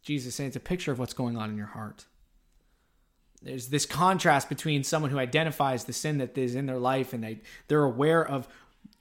Jesus 0.00 0.34
saying 0.34 0.48
it's 0.48 0.56
a 0.56 0.60
picture 0.60 0.90
of 0.90 0.98
what's 0.98 1.12
going 1.12 1.36
on 1.36 1.50
in 1.50 1.58
your 1.58 1.66
heart. 1.66 2.06
There's 3.42 3.68
this 3.68 3.84
contrast 3.84 4.48
between 4.48 4.82
someone 4.82 5.10
who 5.10 5.18
identifies 5.18 5.84
the 5.84 5.92
sin 5.92 6.16
that 6.16 6.38
is 6.38 6.54
in 6.54 6.64
their 6.64 6.78
life 6.78 7.12
and 7.12 7.22
they, 7.22 7.40
they're 7.68 7.84
aware 7.84 8.26
of 8.26 8.48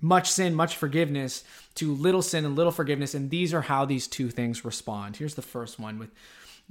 much 0.01 0.29
sin, 0.29 0.53
much 0.53 0.75
forgiveness, 0.75 1.45
to 1.75 1.95
little 1.95 2.21
sin 2.21 2.43
and 2.43 2.57
little 2.57 2.73
forgiveness. 2.73 3.13
And 3.13 3.29
these 3.29 3.53
are 3.53 3.61
how 3.61 3.85
these 3.85 4.05
two 4.05 4.29
things 4.29 4.65
respond. 4.65 5.15
Here's 5.15 5.35
the 5.35 5.41
first 5.41 5.79
one 5.79 5.97
with 5.97 6.11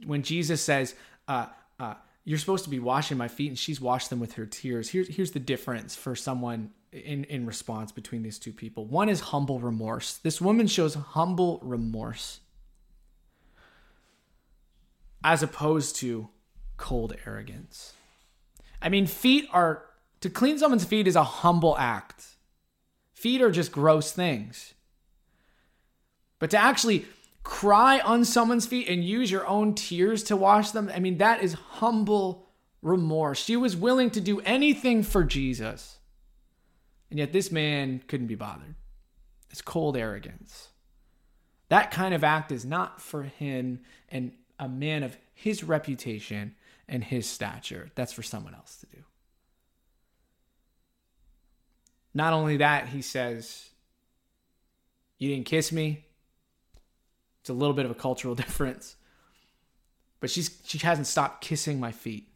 when 0.05 0.23
Jesus 0.23 0.61
says, 0.61 0.95
uh, 1.31 1.47
uh, 1.79 1.95
You're 2.25 2.39
supposed 2.39 2.65
to 2.65 2.71
be 2.71 2.81
washing 2.81 3.17
my 3.17 3.29
feet, 3.29 3.49
and 3.49 3.59
she's 3.59 3.81
washed 3.81 4.11
them 4.11 4.19
with 4.19 4.33
her 4.35 4.47
tears. 4.47 4.91
Here's, 4.91 5.09
here's 5.09 5.31
the 5.31 5.41
difference 5.41 5.95
for 5.95 6.17
someone 6.17 6.71
in, 6.93 7.25
in 7.25 7.47
response 7.47 7.93
between 7.93 8.23
these 8.23 8.39
two 8.39 8.53
people. 8.53 8.85
One 8.85 9.09
is 9.09 9.21
humble 9.21 9.61
remorse. 9.61 10.19
This 10.19 10.41
woman 10.41 10.67
shows 10.67 10.95
humble 10.95 11.61
remorse 11.63 12.41
as 15.23 15.43
opposed 15.43 15.97
to 15.97 16.29
cold 16.77 17.15
arrogance. 17.27 17.93
I 18.83 18.89
mean, 18.89 19.07
feet 19.07 19.49
are 19.53 19.85
to 20.21 20.31
clean 20.31 20.59
someone's 20.59 20.85
feet 20.85 21.07
is 21.07 21.17
a 21.17 21.23
humble 21.25 21.77
act. 21.79 22.25
Feet 23.13 23.41
are 23.41 23.51
just 23.51 23.71
gross 23.71 24.13
things. 24.13 24.75
But 26.39 26.51
to 26.51 26.59
actually 26.59 27.05
cry 27.51 27.99
on 27.99 28.25
someone's 28.25 28.65
feet 28.65 28.89
and 28.89 29.05
use 29.05 29.29
your 29.29 29.45
own 29.45 29.75
tears 29.75 30.23
to 30.23 30.37
wash 30.37 30.71
them, 30.71 30.89
I 30.95 31.01
mean, 31.01 31.19
that 31.19 31.43
is 31.43 31.55
humble 31.55 32.47
remorse. 32.81 33.43
She 33.45 33.57
was 33.57 33.77
willing 33.77 34.09
to 34.13 34.21
do 34.21 34.41
anything 34.43 35.03
for 35.03 35.25
Jesus. 35.25 35.99
And 37.11 37.19
yet 37.19 37.33
this 37.33 37.51
man 37.51 38.03
couldn't 38.07 38.29
be 38.29 38.37
bothered. 38.37 38.77
It's 39.51 39.63
cold 39.63 39.97
arrogance. 39.97 40.69
That 41.71 41.91
kind 41.91 42.15
of 42.15 42.23
act 42.23 42.53
is 42.53 42.65
not 42.65 43.01
for 43.01 43.25
him 43.25 43.81
and 44.09 44.31
a 44.61 44.69
man 44.69 45.03
of 45.03 45.17
his 45.35 45.65
reputation 45.65 46.55
and 46.89 47.03
his 47.03 47.29
stature. 47.29 47.91
That's 47.97 48.13
for 48.13 48.23
someone 48.23 48.55
else 48.55 48.77
to 48.77 48.87
do. 48.87 49.03
Not 52.15 52.33
only 52.33 52.59
that, 52.59 52.91
he 52.91 53.03
says, 53.03 53.71
You 55.19 55.31
didn't 55.31 55.47
kiss 55.47 55.73
me. 55.73 56.05
It's 57.41 57.51
a 57.51 57.55
little 57.55 57.75
bit 57.75 57.85
of 57.85 57.91
a 57.91 57.95
cultural 57.95 58.35
difference. 58.45 58.97
But 60.21 60.31
she's, 60.31 60.61
she 60.65 60.79
hasn't 60.79 61.07
stopped 61.07 61.43
kissing 61.43 61.81
my 61.81 61.93
feet. 61.93 62.29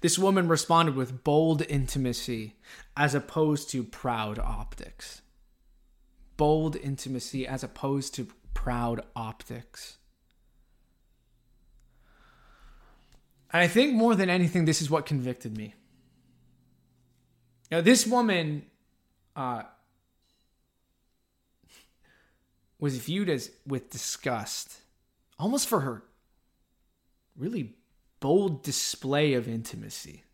This 0.00 0.18
woman 0.18 0.48
responded 0.48 0.94
with 0.94 1.24
bold 1.24 1.62
intimacy 1.68 2.54
as 2.96 3.14
opposed 3.14 3.70
to 3.70 3.84
proud 3.84 4.38
optics. 4.38 5.22
Bold 6.36 6.76
intimacy 6.76 7.46
as 7.46 7.64
opposed 7.64 8.14
to 8.14 8.28
proud 8.54 9.00
optics. 9.14 9.98
And 13.52 13.62
I 13.62 13.68
think 13.68 13.94
more 13.94 14.14
than 14.14 14.28
anything, 14.28 14.64
this 14.64 14.82
is 14.82 14.90
what 14.90 15.06
convicted 15.06 15.56
me. 15.56 15.74
Now, 17.70 17.80
this 17.80 18.06
woman 18.06 18.66
uh, 19.36 19.62
was 22.78 22.98
viewed 22.98 23.28
as 23.28 23.50
with 23.66 23.90
disgust, 23.90 24.80
almost 25.38 25.68
for 25.68 25.80
her 25.80 26.02
really 27.36 27.74
bold 28.20 28.62
display 28.62 29.34
of 29.34 29.48
intimacy. 29.48 30.24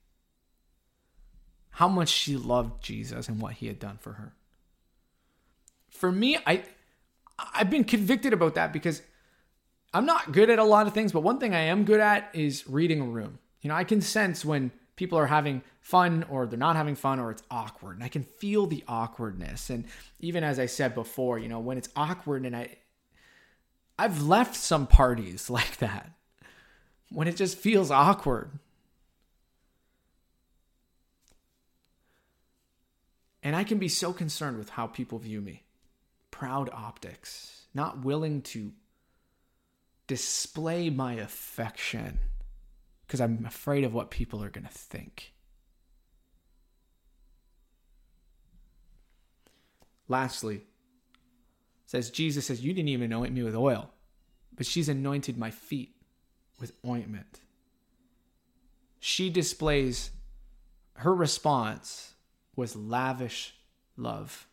How 1.71 1.89
much 1.89 2.09
she 2.09 2.37
loved 2.37 2.83
Jesus 2.83 3.29
and 3.29 3.41
what 3.41 3.55
he 3.55 3.67
had 3.67 3.79
done 3.79 3.99
for 4.01 4.15
her. 4.15 4.35
For 5.89 6.11
me, 6.11 6.39
I 6.47 6.65
I've 7.39 7.71
been 7.71 7.85
convicted 7.85 8.33
about 8.33 8.55
that 8.55 8.73
because 8.73 9.03
I'm 9.93 10.07
not 10.07 10.33
good 10.33 10.51
at 10.51 10.59
a 10.59 10.65
lot 10.65 10.87
of 10.87 10.95
things, 10.95 11.13
but 11.13 11.23
one 11.23 11.39
thing 11.39 11.55
I 11.55 11.61
am 11.61 11.85
good 11.85 12.01
at 12.01 12.31
is 12.33 12.69
reading 12.69 13.01
a 13.01 13.05
room. 13.05 13.39
You 13.61 13.69
know, 13.69 13.77
I 13.77 13.85
can 13.85 14.01
sense 14.01 14.45
when 14.45 14.71
people 14.97 15.19
are 15.19 15.27
having 15.27 15.63
fun 15.81 16.25
or 16.29 16.47
they're 16.47 16.59
not 16.59 16.77
having 16.77 16.95
fun 16.95 17.19
or 17.19 17.31
it's 17.31 17.43
awkward. 17.51 17.97
And 17.97 18.05
I 18.05 18.09
can 18.09 18.23
feel 18.23 18.67
the 18.67 18.85
awkwardness. 18.87 19.71
And 19.71 19.85
even 20.21 20.45
as 20.45 20.59
I 20.59 20.67
said 20.67 20.95
before, 20.95 21.39
you 21.39 21.49
know, 21.49 21.61
when 21.61 21.79
it's 21.79 21.89
awkward 21.97 22.45
and 22.45 22.57
I 22.57 22.77
I've 23.99 24.23
left 24.23 24.57
some 24.57 24.87
parties 24.87 25.49
like 25.51 25.77
that 25.79 26.11
when 27.11 27.29
it 27.29 27.37
just 27.37 27.59
feels 27.59 27.91
awkward. 27.91 28.51
And 33.43 33.55
I 33.55 33.63
can 33.63 33.79
be 33.79 33.89
so 33.89 34.13
concerned 34.13 34.59
with 34.59 34.71
how 34.71 34.87
people 34.87 35.19
view 35.19 35.43
me. 35.43 35.65
Proud 36.31 36.71
optics, 36.73 37.67
not 37.75 38.03
willing 38.03 38.41
to 38.43 38.73
display 40.07 40.89
my 40.89 41.15
affection 41.15 42.19
because 43.07 43.21
I'm 43.21 43.45
afraid 43.47 43.85
of 43.85 43.95
what 43.95 44.11
people 44.11 44.43
are 44.43 44.51
going 44.51 44.67
to 44.67 44.73
think. 44.73 45.33
Lastly, 50.09 50.63
says 51.87 52.11
Jesus 52.11 52.47
says, 52.47 52.65
You 52.65 52.73
didn't 52.73 52.89
even 52.89 53.13
anoint 53.13 53.33
me 53.33 53.43
with 53.43 53.55
oil, 53.55 53.91
but 54.55 54.67
she's 54.67 54.89
anointed 54.89 55.39
my 55.39 55.51
feet 55.51 55.97
with 56.61 56.73
ointment. 56.87 57.41
She 59.01 59.31
displays 59.31 60.11
her 60.97 61.15
response 61.15 62.15
was 62.57 62.77
lavish 62.77 63.55
love. 63.97 64.47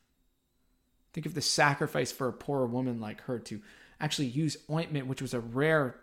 Think 1.14 1.26
of 1.26 1.34
the 1.34 1.42
sacrifice 1.42 2.12
for 2.12 2.28
a 2.28 2.34
poor 2.34 2.66
woman 2.66 3.00
like 3.00 3.22
her 3.22 3.40
to 3.40 3.62
actually 4.00 4.28
use 4.28 4.58
ointment, 4.70 5.08
which 5.08 5.22
was 5.22 5.34
a 5.34 5.40
rare 5.40 5.96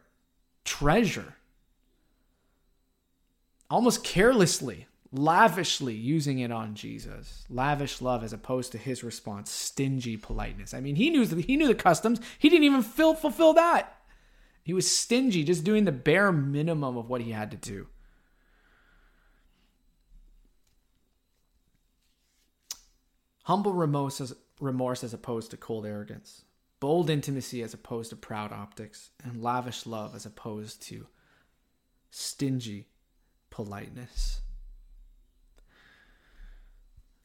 treasure, 0.65 1.35
almost 3.71 4.05
carelessly, 4.05 4.87
lavishly 5.13 5.95
using 5.95 6.39
it 6.39 6.53
on 6.53 6.75
Jesus. 6.75 7.45
Lavish 7.49 8.01
love 8.01 8.23
as 8.23 8.33
opposed 8.33 8.73
to 8.73 8.79
his 8.79 9.05
response, 9.05 9.51
stingy 9.51 10.17
politeness. 10.17 10.75
I 10.75 10.81
mean, 10.81 10.97
he 10.97 11.11
knew 11.11 11.25
he 11.25 11.57
knew 11.57 11.67
the 11.67 11.75
customs. 11.75 12.21
He 12.39 12.49
didn't 12.49 12.65
even 12.65 12.83
fill, 12.83 13.15
fulfill 13.15 13.55
that. 13.55 13.95
He 14.63 14.75
was 14.75 14.91
stingy, 14.91 15.45
just 15.45 15.65
doing 15.65 15.85
the 15.85 15.93
bare 15.93 16.31
minimum 16.31 16.97
of 16.97 17.09
what 17.09 17.23
he 17.23 17.31
had 17.31 17.51
to 17.53 17.57
do. 17.57 17.87
Humble 23.45 23.73
remorse 23.73 24.21
as, 24.21 24.35
remorse 24.61 25.03
as 25.03 25.15
opposed 25.15 25.51
to 25.53 25.57
cold 25.57 25.87
arrogance 25.87 26.43
bold 26.81 27.11
intimacy 27.11 27.63
as 27.63 27.75
opposed 27.75 28.11
to 28.11 28.17
proud 28.17 28.53
optics, 28.53 29.11
and 29.25 29.43
lavish 29.43 29.87
love 29.87 30.15
as 30.15 30.27
opposed 30.27 30.83
to 30.83 31.07
stingy 32.11 32.89
politeness. 33.59 34.41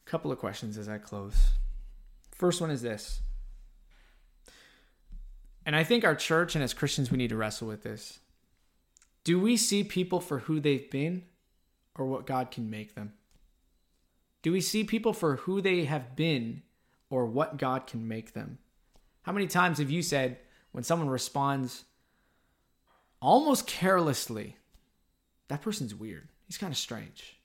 A 0.04 0.10
couple 0.10 0.32
of 0.32 0.40
questions 0.40 0.76
as 0.76 0.88
I 0.88 0.98
close. 0.98 1.50
First 2.32 2.60
one 2.60 2.72
is 2.72 2.82
this. 2.82 3.20
And 5.64 5.76
I 5.76 5.84
think 5.84 6.04
our 6.04 6.16
church 6.16 6.56
and 6.56 6.64
as 6.64 6.74
Christians, 6.74 7.12
we 7.12 7.18
need 7.18 7.28
to 7.28 7.36
wrestle 7.36 7.68
with 7.68 7.84
this. 7.84 8.18
Do 9.22 9.38
we 9.38 9.56
see 9.56 9.84
people 9.84 10.18
for 10.18 10.40
who 10.40 10.58
they've 10.58 10.90
been 10.90 11.22
or 11.96 12.06
what 12.06 12.26
God 12.26 12.50
can 12.50 12.68
make 12.68 12.96
them? 12.96 13.12
Do 14.42 14.50
we 14.50 14.60
see 14.60 14.82
people 14.82 15.12
for 15.12 15.36
who 15.36 15.60
they 15.60 15.84
have 15.84 16.16
been 16.16 16.62
or 17.10 17.26
what 17.26 17.58
God 17.58 17.86
can 17.86 18.08
make 18.08 18.32
them? 18.32 18.58
How 19.22 19.30
many 19.30 19.46
times 19.46 19.78
have 19.78 19.88
you 19.88 20.02
said 20.02 20.38
when 20.72 20.82
someone 20.82 21.08
responds 21.08 21.84
almost 23.22 23.68
carelessly, 23.68 24.56
that 25.54 25.62
person's 25.62 25.94
weird. 25.94 26.30
He's 26.48 26.58
kind 26.58 26.72
of 26.72 26.76
strange. 26.76 27.38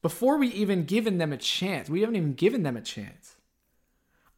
Before 0.00 0.38
we 0.38 0.46
even 0.48 0.84
given 0.84 1.18
them 1.18 1.32
a 1.32 1.36
chance, 1.36 1.90
we 1.90 2.02
haven't 2.02 2.14
even 2.14 2.34
given 2.34 2.62
them 2.62 2.76
a 2.76 2.80
chance. 2.80 3.34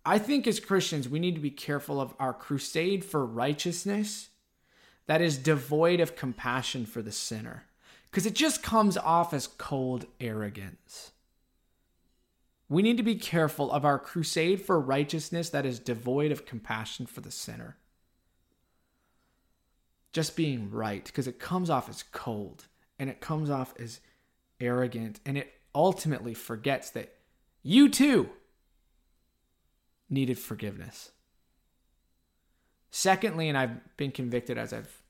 I 0.06 0.18
think 0.18 0.46
as 0.46 0.58
Christians, 0.58 1.06
we 1.06 1.18
need 1.18 1.34
to 1.34 1.40
be 1.42 1.50
careful 1.50 2.00
of 2.00 2.14
our 2.18 2.32
crusade 2.32 3.04
for 3.04 3.26
righteousness 3.26 4.30
that 5.04 5.20
is 5.20 5.36
devoid 5.36 6.00
of 6.00 6.16
compassion 6.16 6.86
for 6.86 7.02
the 7.02 7.12
sinner 7.12 7.64
because 8.10 8.24
it 8.24 8.34
just 8.34 8.62
comes 8.62 8.96
off 8.96 9.34
as 9.34 9.46
cold 9.46 10.06
arrogance. 10.18 11.10
We 12.70 12.80
need 12.80 12.96
to 12.96 13.02
be 13.02 13.16
careful 13.16 13.70
of 13.70 13.84
our 13.84 13.98
crusade 13.98 14.62
for 14.62 14.80
righteousness 14.80 15.50
that 15.50 15.66
is 15.66 15.78
devoid 15.78 16.32
of 16.32 16.46
compassion 16.46 17.04
for 17.04 17.20
the 17.20 17.30
sinner. 17.30 17.76
Just 20.16 20.34
being 20.34 20.70
right, 20.70 21.04
because 21.04 21.26
it 21.26 21.38
comes 21.38 21.68
off 21.68 21.90
as 21.90 22.02
cold 22.02 22.64
and 22.98 23.10
it 23.10 23.20
comes 23.20 23.50
off 23.50 23.74
as 23.78 24.00
arrogant 24.58 25.20
and 25.26 25.36
it 25.36 25.52
ultimately 25.74 26.32
forgets 26.32 26.88
that 26.92 27.12
you 27.62 27.90
too 27.90 28.30
needed 30.08 30.38
forgiveness. 30.38 31.10
Secondly, 32.90 33.50
and 33.50 33.58
I've 33.58 33.96
been 33.98 34.10
convicted 34.10 34.56
as 34.56 34.72
I've 34.72 35.02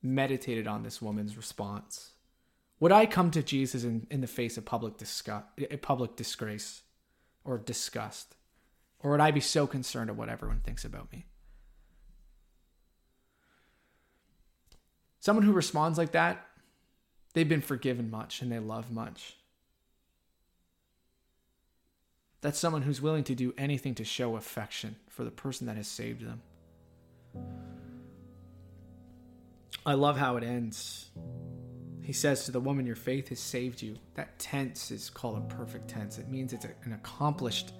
meditated 0.00 0.68
on 0.68 0.84
this 0.84 1.02
woman's 1.02 1.36
response. 1.36 2.12
Would 2.78 2.92
I 2.92 3.06
come 3.06 3.32
to 3.32 3.42
Jesus 3.42 3.82
in, 3.82 4.06
in 4.08 4.20
the 4.20 4.28
face 4.28 4.56
of 4.56 4.64
public 4.64 4.98
disgust, 4.98 5.46
eh, 5.58 5.74
public 5.82 6.14
disgrace? 6.14 6.82
or 7.44 7.58
disgust? 7.58 8.36
Or 9.00 9.10
would 9.10 9.20
I 9.20 9.32
be 9.32 9.40
so 9.40 9.66
concerned 9.66 10.10
of 10.10 10.16
what 10.16 10.28
everyone 10.28 10.60
thinks 10.60 10.84
about 10.84 11.10
me? 11.10 11.26
Someone 15.24 15.46
who 15.46 15.52
responds 15.52 15.96
like 15.96 16.12
that, 16.12 16.46
they've 17.32 17.48
been 17.48 17.62
forgiven 17.62 18.10
much 18.10 18.42
and 18.42 18.52
they 18.52 18.58
love 18.58 18.90
much. 18.90 19.36
That's 22.42 22.58
someone 22.58 22.82
who's 22.82 23.00
willing 23.00 23.24
to 23.24 23.34
do 23.34 23.54
anything 23.56 23.94
to 23.94 24.04
show 24.04 24.36
affection 24.36 24.96
for 25.08 25.24
the 25.24 25.30
person 25.30 25.66
that 25.66 25.78
has 25.78 25.88
saved 25.88 26.26
them. 26.26 26.42
I 29.86 29.94
love 29.94 30.18
how 30.18 30.36
it 30.36 30.44
ends. 30.44 31.10
He 32.02 32.12
says 32.12 32.44
to 32.44 32.52
the 32.52 32.60
woman, 32.60 32.84
Your 32.84 32.94
faith 32.94 33.30
has 33.30 33.40
saved 33.40 33.80
you. 33.80 33.96
That 34.16 34.38
tense 34.38 34.90
is 34.90 35.08
called 35.08 35.38
a 35.38 35.54
perfect 35.54 35.88
tense. 35.88 36.18
It 36.18 36.28
means 36.28 36.52
it's 36.52 36.66
an 36.66 36.92
accomplished 36.92 37.72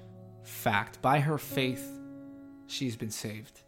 fact. 0.44 1.02
By 1.02 1.20
her 1.20 1.36
faith, 1.36 2.00
she's 2.68 2.96
been 2.96 3.10
saved. 3.10 3.60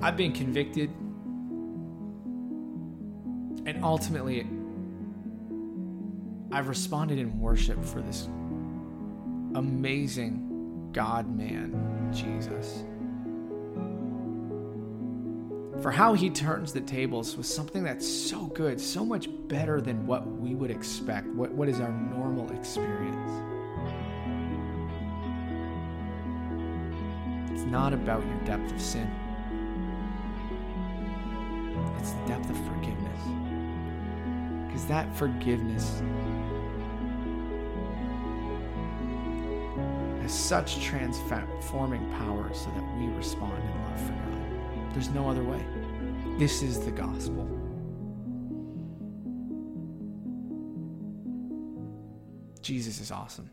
I've 0.00 0.16
been 0.16 0.32
convicted, 0.32 0.90
and 3.66 3.80
ultimately, 3.82 4.46
I've 6.52 6.68
responded 6.68 7.18
in 7.18 7.38
worship 7.40 7.84
for 7.84 8.00
this 8.00 8.28
amazing 9.54 10.90
God 10.92 11.28
man, 11.36 12.10
Jesus. 12.12 12.84
For 15.82 15.90
how 15.90 16.14
he 16.14 16.30
turns 16.30 16.72
the 16.72 16.80
tables 16.80 17.36
was 17.36 17.52
something 17.52 17.82
that's 17.82 18.06
so 18.06 18.46
good, 18.46 18.80
so 18.80 19.04
much 19.04 19.28
better 19.48 19.80
than 19.80 20.06
what 20.06 20.26
we 20.26 20.54
would 20.54 20.70
expect, 20.70 21.26
what, 21.28 21.52
what 21.52 21.68
is 21.68 21.80
our 21.80 21.92
normal 21.92 22.50
experience. 22.52 23.30
It's 27.50 27.64
not 27.64 27.92
about 27.92 28.24
your 28.26 28.38
depth 28.44 28.72
of 28.72 28.80
sin, 28.80 29.10
it's 31.98 32.12
the 32.12 32.26
depth 32.26 32.50
of 32.50 32.56
forgiveness. 32.66 33.20
Because 34.66 34.86
that 34.86 35.14
forgiveness 35.16 36.02
has 40.22 40.32
such 40.32 40.80
transforming 40.80 42.08
power 42.12 42.52
so 42.52 42.70
that 42.70 42.98
we 42.98 43.06
respond 43.08 43.52
in 43.62 43.82
love 43.82 44.00
for 44.00 44.12
God. 44.12 44.94
There's 44.94 45.10
no 45.10 45.28
other 45.28 45.42
way. 45.42 45.64
This 46.38 46.62
is 46.62 46.80
the 46.80 46.90
gospel. 46.90 47.48
Jesus 52.62 53.00
is 53.00 53.10
awesome. 53.10 53.48